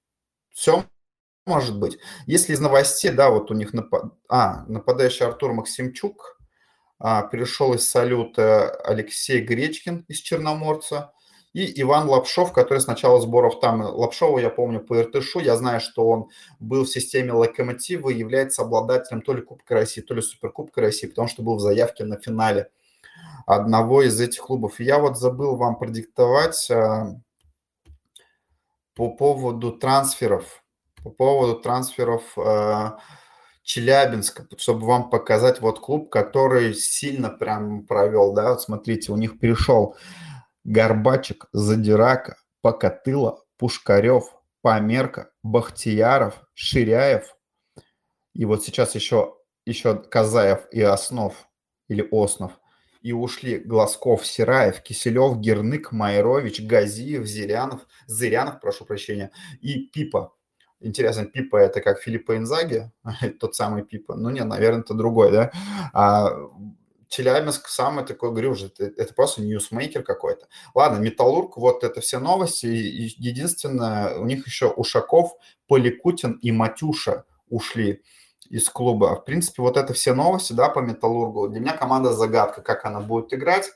Все 0.53 0.85
может 1.47 1.77
быть. 1.79 1.99
Если 2.27 2.53
из 2.53 2.61
новостей, 2.61 3.11
да, 3.11 3.31
вот 3.31 3.51
у 3.51 3.55
них 3.55 3.75
напад... 3.75 4.05
а, 4.29 4.65
нападающий 4.67 5.27
Артур 5.27 5.53
Максимчук, 5.53 6.39
а, 7.01 7.23
перешел 7.23 7.75
из 7.75 7.91
салюта 7.91 8.71
Алексей 8.85 9.41
Гречкин 9.41 10.05
из 10.07 10.19
Черноморца 10.19 11.13
и 11.53 11.81
Иван 11.83 12.09
Лапшов, 12.09 12.53
который 12.53 12.79
с 12.79 12.87
начала 12.87 13.21
сборов 13.21 13.61
там, 13.61 13.81
Лапшова 13.83 14.39
я 14.39 14.51
помню 14.51 14.81
по 14.81 15.03
РТШу, 15.03 15.41
я 15.41 15.57
знаю, 15.57 15.81
что 15.81 16.07
он 16.09 16.29
был 16.61 16.85
в 16.85 16.91
системе 16.91 17.33
Локомотива 17.33 18.11
и 18.11 18.19
является 18.19 18.63
обладателем 18.63 19.23
то 19.23 19.33
ли 19.33 19.43
Кубка 19.43 19.75
России, 19.75 20.01
то 20.01 20.15
ли 20.15 20.23
Суперкубка 20.23 20.81
России, 20.81 21.09
потому 21.09 21.29
что 21.29 21.43
был 21.43 21.57
в 21.57 21.61
заявке 21.61 22.05
на 22.05 22.19
финале 22.19 22.71
одного 23.47 24.03
из 24.03 24.21
этих 24.21 24.43
клубов. 24.43 24.79
я 24.79 24.99
вот 24.99 25.19
забыл 25.19 25.57
вам 25.57 25.77
продиктовать 25.77 26.71
а, 26.71 27.17
по 28.95 29.11
поводу 29.11 29.73
трансферов 29.73 30.61
по 31.03 31.11
поводу 31.11 31.61
трансферов 31.61 32.23
э, 32.37 32.91
Челябинска, 33.63 34.47
чтобы 34.59 34.87
вам 34.87 35.11
показать 35.11 35.61
вот 35.61 35.81
клуб, 35.81 36.11
который 36.11 36.75
сильно 36.75 37.31
прям 37.31 37.87
провел, 37.87 38.33
да, 38.33 38.51
вот 38.51 38.63
смотрите, 38.63 39.13
у 39.13 39.17
них 39.17 39.39
перешел 39.39 39.97
Горбачик, 40.65 41.47
Задирака, 41.53 42.37
Покатыла, 42.61 43.43
Пушкарев, 43.57 44.25
Померка, 44.63 45.31
Бахтияров, 45.43 46.43
Ширяев, 46.55 47.37
и 48.35 48.45
вот 48.45 48.65
сейчас 48.65 48.95
еще, 48.95 49.37
еще 49.67 49.97
Казаев 49.97 50.67
и 50.71 50.81
Основ, 50.83 51.35
или 51.89 52.07
Основ, 52.13 52.53
и 53.03 53.13
ушли 53.13 53.59
Глазков, 53.59 54.27
Сираев, 54.27 54.83
Киселев, 54.83 55.39
Гернык, 55.39 55.93
Майрович, 55.93 56.61
Газиев, 56.61 57.27
Зырянов, 57.27 57.87
Зырянов, 58.07 58.61
прошу 58.61 58.85
прощения, 58.85 59.31
и 59.61 59.87
Пипа. 59.87 60.35
Интересно, 60.81 61.27
Пипа 61.27 61.57
это 61.57 61.81
как 61.81 62.01
Филиппо 62.01 62.37
Инзаги, 62.37 62.91
тот 63.41 63.55
самый 63.55 63.85
Пипа? 63.85 64.15
Ну 64.15 64.31
нет, 64.31 64.47
наверное, 64.47 64.83
это 64.83 64.95
другой, 64.95 65.33
да? 65.33 65.53
А 65.93 66.31
Челябинск 67.11 67.69
самый 67.69 68.05
такой, 68.07 68.31
говорю 68.31 68.53
уже, 68.53 68.67
это, 68.67 68.85
это 68.85 69.13
просто 69.15 69.43
ньюсмейкер 69.43 70.05
какой-то. 70.05 70.47
Ладно, 70.77 70.99
Металлург, 70.99 71.57
вот 71.57 71.83
это 71.83 72.01
все 72.01 72.21
новости. 72.21 72.67
Единственное, 72.67 74.17
у 74.17 74.25
них 74.25 74.47
еще 74.47 74.69
Ушаков, 74.69 75.33
Поликутин 75.67 76.35
и 76.35 76.53
Матюша 76.53 77.25
ушли 77.49 78.03
из 78.49 78.71
клуба. 78.71 79.17
В 79.17 79.25
принципе, 79.25 79.61
вот 79.61 79.77
это 79.77 79.93
все 79.93 80.15
новости, 80.15 80.53
да, 80.53 80.69
по 80.69 80.79
Металлургу. 80.79 81.49
Для 81.49 81.59
меня 81.61 81.77
команда 81.77 82.13
загадка, 82.13 82.63
как 82.63 82.85
она 82.85 83.01
будет 83.01 83.35
играть. 83.35 83.73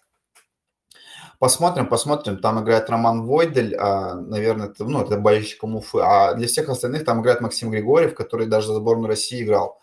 Посмотрим, 1.41 1.89
посмотрим. 1.89 2.39
Там 2.39 2.63
играет 2.63 2.89
Роман 2.89 3.27
Войдель, 3.27 3.75
а, 3.75 4.15
наверное, 4.15 4.69
это, 4.69 4.85
ну, 4.85 5.03
это 5.03 5.19
болельщиком 5.19 5.75
Уфы. 5.75 5.99
А 6.01 6.35
для 6.35 6.47
всех 6.47 6.69
остальных 6.69 7.05
там 7.05 7.21
играет 7.21 7.41
Максим 7.41 7.73
Григорьев, 7.73 8.15
который 8.15 8.47
даже 8.47 8.69
за 8.69 8.75
сборную 8.75 9.09
России 9.09 9.43
играл. 9.43 9.81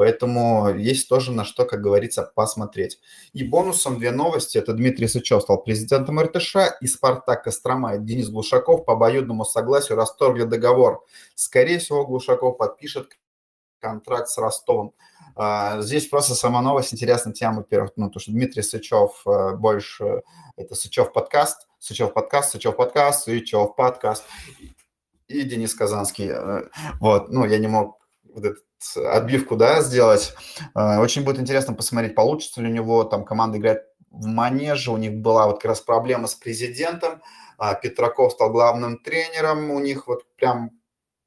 Поэтому 0.00 0.74
есть 0.78 1.10
тоже 1.10 1.30
на 1.30 1.44
что, 1.44 1.66
как 1.66 1.82
говорится, 1.82 2.22
посмотреть. 2.34 2.98
И 3.34 3.44
бонусом 3.44 3.98
две 3.98 4.12
новости. 4.12 4.56
Это 4.56 4.72
Дмитрий 4.72 5.06
Сычев 5.06 5.42
стал 5.42 5.62
президентом 5.62 6.18
РТШ 6.18 6.56
и 6.80 6.86
Спартак 6.86 7.44
Кострома. 7.44 7.98
Денис 7.98 8.30
Глушаков 8.30 8.86
по 8.86 8.94
обоюдному 8.94 9.44
согласию 9.44 9.98
расторгли 9.98 10.44
договор. 10.44 11.04
Скорее 11.34 11.80
всего, 11.80 12.06
Глушаков 12.06 12.56
подпишет 12.56 13.18
контракт 13.78 14.30
с 14.30 14.38
Ростовом. 14.38 14.94
А, 15.36 15.82
здесь 15.82 16.06
просто 16.06 16.34
сама 16.34 16.62
новость, 16.62 16.94
интересная 16.94 17.34
тема, 17.34 17.56
во-первых, 17.56 17.90
ну, 17.96 18.08
то, 18.08 18.20
что 18.20 18.32
Дмитрий 18.32 18.62
Сычев 18.62 19.20
э, 19.26 19.54
больше, 19.56 20.22
это 20.56 20.76
Сычев 20.76 21.12
подкаст, 21.12 21.68
Сычев 21.78 22.14
подкаст, 22.14 22.52
Сычев 22.52 22.74
подкаст, 22.74 23.24
Сычев 23.24 23.76
подкаст, 23.76 24.24
и 25.28 25.42
Денис 25.42 25.74
Казанский. 25.74 26.30
Э, 26.30 26.70
вот, 27.00 27.28
ну, 27.28 27.44
я 27.44 27.58
не 27.58 27.68
мог 27.68 27.98
вот 28.24 28.46
эту 28.46 28.62
отбивку, 28.96 29.56
да, 29.56 29.82
сделать. 29.82 30.34
Э, 30.74 30.98
очень 30.98 31.24
будет 31.24 31.40
интересно 31.40 31.74
посмотреть, 31.74 32.14
получится 32.14 32.60
ли 32.60 32.68
у 32.68 32.72
него, 32.72 33.04
там 33.04 33.24
команда 33.24 33.58
играет 33.58 33.82
в 34.10 34.26
манеже, 34.26 34.90
у 34.90 34.96
них 34.96 35.12
была 35.14 35.46
вот 35.46 35.56
как 35.56 35.66
раз 35.66 35.80
проблема 35.80 36.26
с 36.26 36.34
президентом, 36.34 37.22
а 37.58 37.74
Петраков 37.74 38.32
стал 38.32 38.50
главным 38.50 38.98
тренером, 38.98 39.70
у 39.70 39.78
них 39.78 40.06
вот 40.06 40.24
прям 40.36 40.70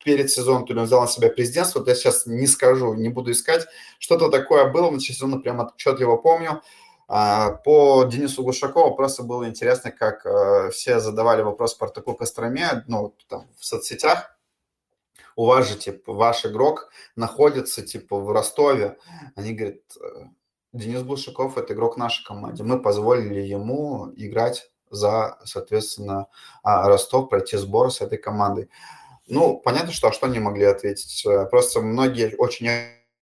перед 0.04 0.30
сезоном, 0.30 0.66
то 0.66 0.74
ли 0.74 0.80
он 0.80 0.86
взял 0.86 1.02
на 1.02 1.08
себя 1.08 1.30
президентство, 1.30 1.80
вот 1.80 1.88
я 1.88 1.96
сейчас 1.96 2.26
не 2.26 2.48
скажу, 2.48 2.94
не 2.94 3.10
буду 3.10 3.32
искать. 3.32 3.66
Что-то 4.00 4.30
такое 4.30 4.70
было 4.70 4.92
начале 4.92 5.16
сезона, 5.16 5.40
прям 5.40 5.60
отчетливо 5.62 6.18
помню. 6.18 6.62
А, 7.08 7.52
по 7.52 8.04
Денису 8.06 8.44
Глушакову 8.44 8.96
просто 8.96 9.24
было 9.24 9.48
интересно, 9.48 9.92
как 9.92 10.26
э, 10.26 10.72
все 10.72 11.00
задавали 11.00 11.42
вопрос 11.42 11.72
Спартаку 11.72 12.16
Костроме, 12.16 12.84
ну, 12.88 13.16
там, 13.28 13.48
в 13.60 13.66
соцсетях. 13.66 14.36
У 15.36 15.46
вас 15.46 15.68
же, 15.68 15.78
типа, 15.78 16.14
ваш 16.14 16.46
игрок 16.46 16.90
находится, 17.16 17.82
типа, 17.82 18.18
в 18.18 18.32
Ростове. 18.32 18.98
Они 19.36 19.54
говорят, 19.54 19.82
«Э, 20.02 20.26
Денис 20.74 21.04
Глушаков– 21.04 21.58
это 21.60 21.74
игрок 21.74 21.98
нашей 21.98 22.26
команды. 22.26 22.64
Мы 22.64 22.82
позволили 22.82 23.42
ему 23.42 24.12
играть 24.16 24.72
за, 24.90 25.40
соответственно, 25.44 26.28
а, 26.64 26.88
Ростов, 26.88 27.30
пройти 27.30 27.58
сбор 27.58 27.92
с 27.92 28.02
этой 28.02 28.18
командой. 28.18 28.70
Ну, 29.28 29.58
понятно, 29.58 29.92
что 29.92 30.10
а 30.10 30.12
что 30.12 30.28
они 30.28 30.40
могли 30.40 30.66
ответить. 30.66 31.26
Э, 31.26 31.46
просто 31.46 31.82
многие 31.82 32.36
очень 32.38 32.70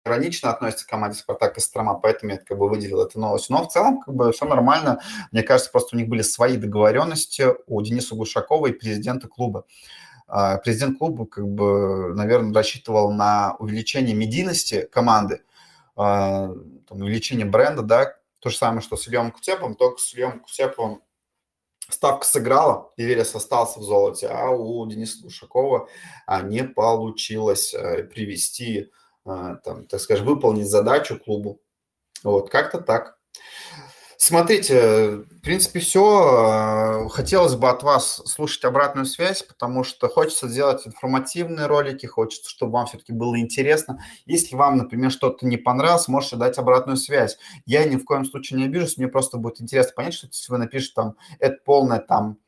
иронично 0.06 0.52
относятся 0.52 0.86
к 0.86 0.90
команде 0.90 1.18
«Спартак» 1.18 1.60
«Строма», 1.60 1.96
поэтому 1.96 2.34
я 2.34 2.38
как 2.38 2.58
бы 2.58 2.70
выделил 2.70 3.02
эту 3.02 3.20
новость. 3.20 3.50
Но 3.50 3.68
в 3.68 3.72
целом 3.72 4.02
как 4.02 4.14
бы 4.14 4.32
все 4.32 4.46
нормально. 4.46 5.02
Мне 5.32 5.44
кажется, 5.44 5.72
просто 5.72 5.96
у 5.96 6.00
них 6.00 6.08
были 6.08 6.22
свои 6.22 6.58
договоренности 6.58 7.48
у 7.68 7.82
Дениса 7.82 8.16
Глушакова 8.16 8.68
и 8.68 8.74
президента 8.74 9.28
клуба. 9.28 9.66
А, 10.30 10.58
президент 10.58 11.00
клуба, 11.00 11.26
как 11.26 11.48
бы, 11.48 12.14
наверное, 12.14 12.54
рассчитывал 12.54 13.12
на 13.12 13.56
увеличение 13.58 14.16
медийности 14.16 14.88
команды, 14.92 15.44
а, 15.96 16.54
там, 16.88 17.02
увеличение 17.02 17.48
бренда, 17.48 17.82
да, 17.82 18.16
то 18.40 18.50
же 18.50 18.56
самое, 18.58 18.82
что 18.82 18.96
с 18.96 19.08
Ильем 19.08 19.32
Кутепом, 19.32 19.76
только 19.76 20.00
с 20.00 20.14
Ильем 20.14 20.40
Кутеповым 20.40 21.02
ставка 21.90 22.28
сыграла, 22.28 22.92
и 22.96 23.04
Верес 23.04 23.34
остался 23.34 23.80
в 23.80 23.84
золоте, 23.84 24.28
а 24.28 24.52
у 24.52 24.86
Дениса 24.86 25.22
Глушакова 25.22 25.90
а, 26.28 26.42
не 26.42 26.64
получилось 26.64 27.74
э, 27.74 28.04
привести 28.04 28.92
а, 29.26 29.56
там, 29.56 29.88
так 29.88 30.00
скажем, 30.00 30.28
выполнить 30.28 30.70
задачу 30.70 31.20
клубу. 31.20 31.60
Вот, 32.24 32.50
как-то 32.50 32.80
так. 32.80 33.19
Смотрите, 34.22 35.24
в 35.32 35.40
принципе, 35.42 35.80
все. 35.80 37.08
Хотелось 37.10 37.56
бы 37.56 37.70
от 37.70 37.84
вас 37.84 38.22
слушать 38.26 38.66
обратную 38.66 39.06
связь, 39.06 39.44
потому 39.44 39.86
что 39.86 40.10
хочется 40.10 40.50
сделать 40.50 40.86
информативные 40.86 41.68
ролики, 41.68 42.06
хочется, 42.06 42.50
чтобы 42.50 42.74
вам 42.74 42.88
все-таки 42.88 43.14
было 43.14 43.40
интересно. 43.40 44.04
Если 44.26 44.58
вам, 44.58 44.76
например, 44.76 45.10
что-то 45.10 45.48
не 45.48 45.56
понравилось, 45.56 46.10
можете 46.10 46.36
дать 46.36 46.58
обратную 46.58 46.98
связь. 46.98 47.38
Я 47.66 47.86
ни 47.86 47.96
в 47.96 48.04
коем 48.04 48.26
случае 48.26 48.60
не 48.60 48.66
обижусь, 48.66 48.98
мне 48.98 49.08
просто 49.08 49.38
будет 49.38 49.62
интересно 49.62 49.94
понять, 49.96 50.16
что 50.16 50.28
если 50.28 50.52
вы 50.52 50.58
напишете 50.58 50.94
там, 50.96 51.16
это 51.40 51.58
полное 51.64 52.00
там 52.00 52.40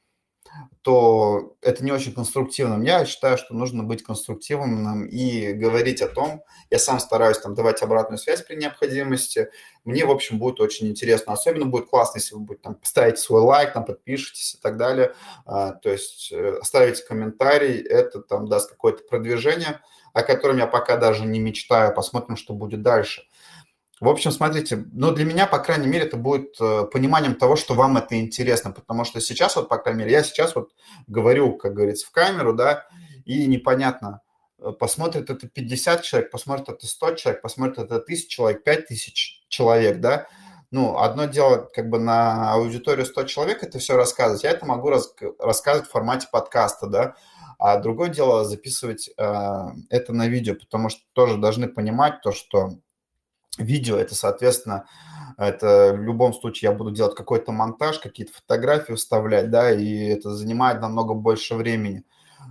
то 0.81 1.55
это 1.61 1.83
не 1.83 1.91
очень 1.91 2.13
конструктивным. 2.13 2.81
Я 2.81 3.05
считаю, 3.05 3.37
что 3.37 3.53
нужно 3.53 3.83
быть 3.83 4.03
конструктивным 4.03 5.05
и 5.05 5.53
говорить 5.53 6.01
о 6.01 6.07
том, 6.07 6.43
я 6.71 6.79
сам 6.79 6.99
стараюсь 6.99 7.37
там 7.37 7.53
давать 7.53 7.83
обратную 7.83 8.17
связь 8.17 8.41
при 8.41 8.55
необходимости. 8.55 9.49
Мне, 9.83 10.05
в 10.05 10.11
общем, 10.11 10.39
будет 10.39 10.59
очень 10.59 10.87
интересно. 10.87 11.33
Особенно 11.33 11.65
будет 11.65 11.87
классно, 11.87 12.17
если 12.17 12.33
вы 12.33 12.41
будете 12.41 12.63
там 12.63 12.75
поставить 12.75 13.19
свой 13.19 13.41
лайк, 13.41 13.73
там 13.73 13.85
подпишитесь 13.85 14.55
и 14.55 14.57
так 14.59 14.77
далее. 14.77 15.13
А, 15.45 15.73
то 15.73 15.91
есть 15.91 16.31
э, 16.31 16.57
оставить 16.59 17.05
комментарий, 17.05 17.79
это 17.79 18.21
там 18.21 18.47
даст 18.47 18.69
какое-то 18.69 19.03
продвижение, 19.03 19.81
о 20.13 20.23
котором 20.23 20.57
я 20.57 20.65
пока 20.65 20.97
даже 20.97 21.25
не 21.25 21.39
мечтаю. 21.39 21.93
Посмотрим, 21.93 22.37
что 22.37 22.53
будет 22.53 22.81
дальше. 22.81 23.21
В 24.01 24.07
общем, 24.07 24.31
смотрите, 24.31 24.83
ну, 24.93 25.11
для 25.11 25.25
меня, 25.25 25.45
по 25.45 25.59
крайней 25.59 25.85
мере, 25.85 26.05
это 26.05 26.17
будет 26.17 26.59
э, 26.59 26.85
пониманием 26.91 27.35
того, 27.35 27.55
что 27.55 27.75
вам 27.75 27.97
это 27.97 28.19
интересно, 28.19 28.71
потому 28.71 29.05
что 29.05 29.21
сейчас 29.21 29.55
вот, 29.55 29.69
по 29.69 29.77
крайней 29.77 29.99
мере, 29.99 30.13
я 30.13 30.23
сейчас 30.23 30.55
вот 30.55 30.71
говорю, 31.05 31.55
как 31.55 31.75
говорится, 31.75 32.07
в 32.07 32.11
камеру, 32.11 32.55
да, 32.55 32.87
и 33.25 33.45
непонятно, 33.45 34.21
э, 34.57 34.71
посмотрит 34.71 35.29
это 35.29 35.47
50 35.47 36.01
человек, 36.01 36.31
посмотрит 36.31 36.69
это 36.69 36.87
100 36.87 37.13
человек, 37.13 37.41
посмотрит 37.43 37.77
это 37.77 37.97
1000 37.97 38.27
человек, 38.27 38.63
5000 38.63 39.45
человек, 39.49 39.99
да, 39.99 40.27
ну, 40.71 40.97
одно 40.97 41.25
дело, 41.25 41.69
как 41.71 41.87
бы 41.87 41.99
на 41.99 42.53
аудиторию 42.53 43.05
100 43.05 43.25
человек 43.25 43.61
это 43.61 43.77
все 43.77 43.95
рассказывать, 43.95 44.43
я 44.43 44.49
это 44.49 44.65
могу 44.65 44.89
рас 44.89 45.13
рассказывать 45.37 45.87
в 45.87 45.91
формате 45.91 46.27
подкаста, 46.31 46.87
да, 46.87 47.15
а 47.59 47.77
другое 47.77 48.09
дело 48.09 48.45
записывать 48.45 49.11
э, 49.15 49.63
это 49.91 50.11
на 50.11 50.27
видео, 50.27 50.55
потому 50.55 50.89
что 50.89 51.01
тоже 51.13 51.37
должны 51.37 51.67
понимать 51.67 52.21
то, 52.23 52.31
что 52.31 52.79
Видео 53.61 53.97
это, 53.97 54.15
соответственно, 54.15 54.85
это 55.37 55.93
в 55.95 56.01
любом 56.01 56.33
случае 56.33 56.71
я 56.71 56.77
буду 56.77 56.91
делать 56.91 57.15
какой-то 57.15 57.51
монтаж, 57.51 57.99
какие-то 57.99 58.33
фотографии 58.33 58.93
вставлять, 58.93 59.49
да, 59.49 59.71
и 59.71 60.07
это 60.07 60.35
занимает 60.35 60.81
намного 60.81 61.13
больше 61.13 61.55
времени, 61.55 62.03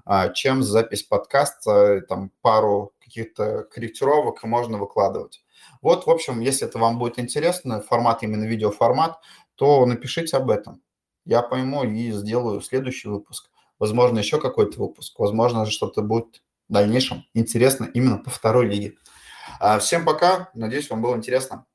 а, 0.05 0.29
чем 0.31 0.62
запись 0.62 1.03
подкаста, 1.03 2.03
там 2.09 2.33
пару 2.42 2.92
каких-то 3.01 3.64
корректировок 3.64 4.42
можно 4.44 4.79
выкладывать. 4.79 5.42
Вот, 5.83 6.07
в 6.07 6.11
общем, 6.11 6.40
если 6.40 6.66
это 6.66 6.79
вам 6.79 6.99
будет 6.99 7.18
интересно, 7.18 7.81
формат 7.81 8.23
именно 8.23 8.44
видеоформат, 8.44 9.18
то 9.55 9.85
напишите 9.87 10.37
об 10.37 10.51
этом. 10.51 10.83
Я 11.25 11.42
пойму 11.42 11.85
и 11.85 12.12
сделаю 12.12 12.61
следующий 12.61 13.09
выпуск. 13.09 13.51
Возможно, 13.79 14.18
еще 14.18 14.40
какой-то 14.40 14.79
выпуск. 14.79 15.18
Возможно, 15.18 15.66
что-то 15.66 16.03
будет 16.03 16.42
в 16.68 16.73
дальнейшем 16.73 17.25
интересно 17.35 17.88
именно 17.92 18.18
по 18.18 18.31
второй 18.31 18.66
лиге. 18.66 18.94
А, 19.61 19.79
всем 19.79 20.07
пока. 20.07 20.49
Надеюсь, 20.55 20.88
вам 20.88 21.03
было 21.03 21.14
интересно. 21.14 21.66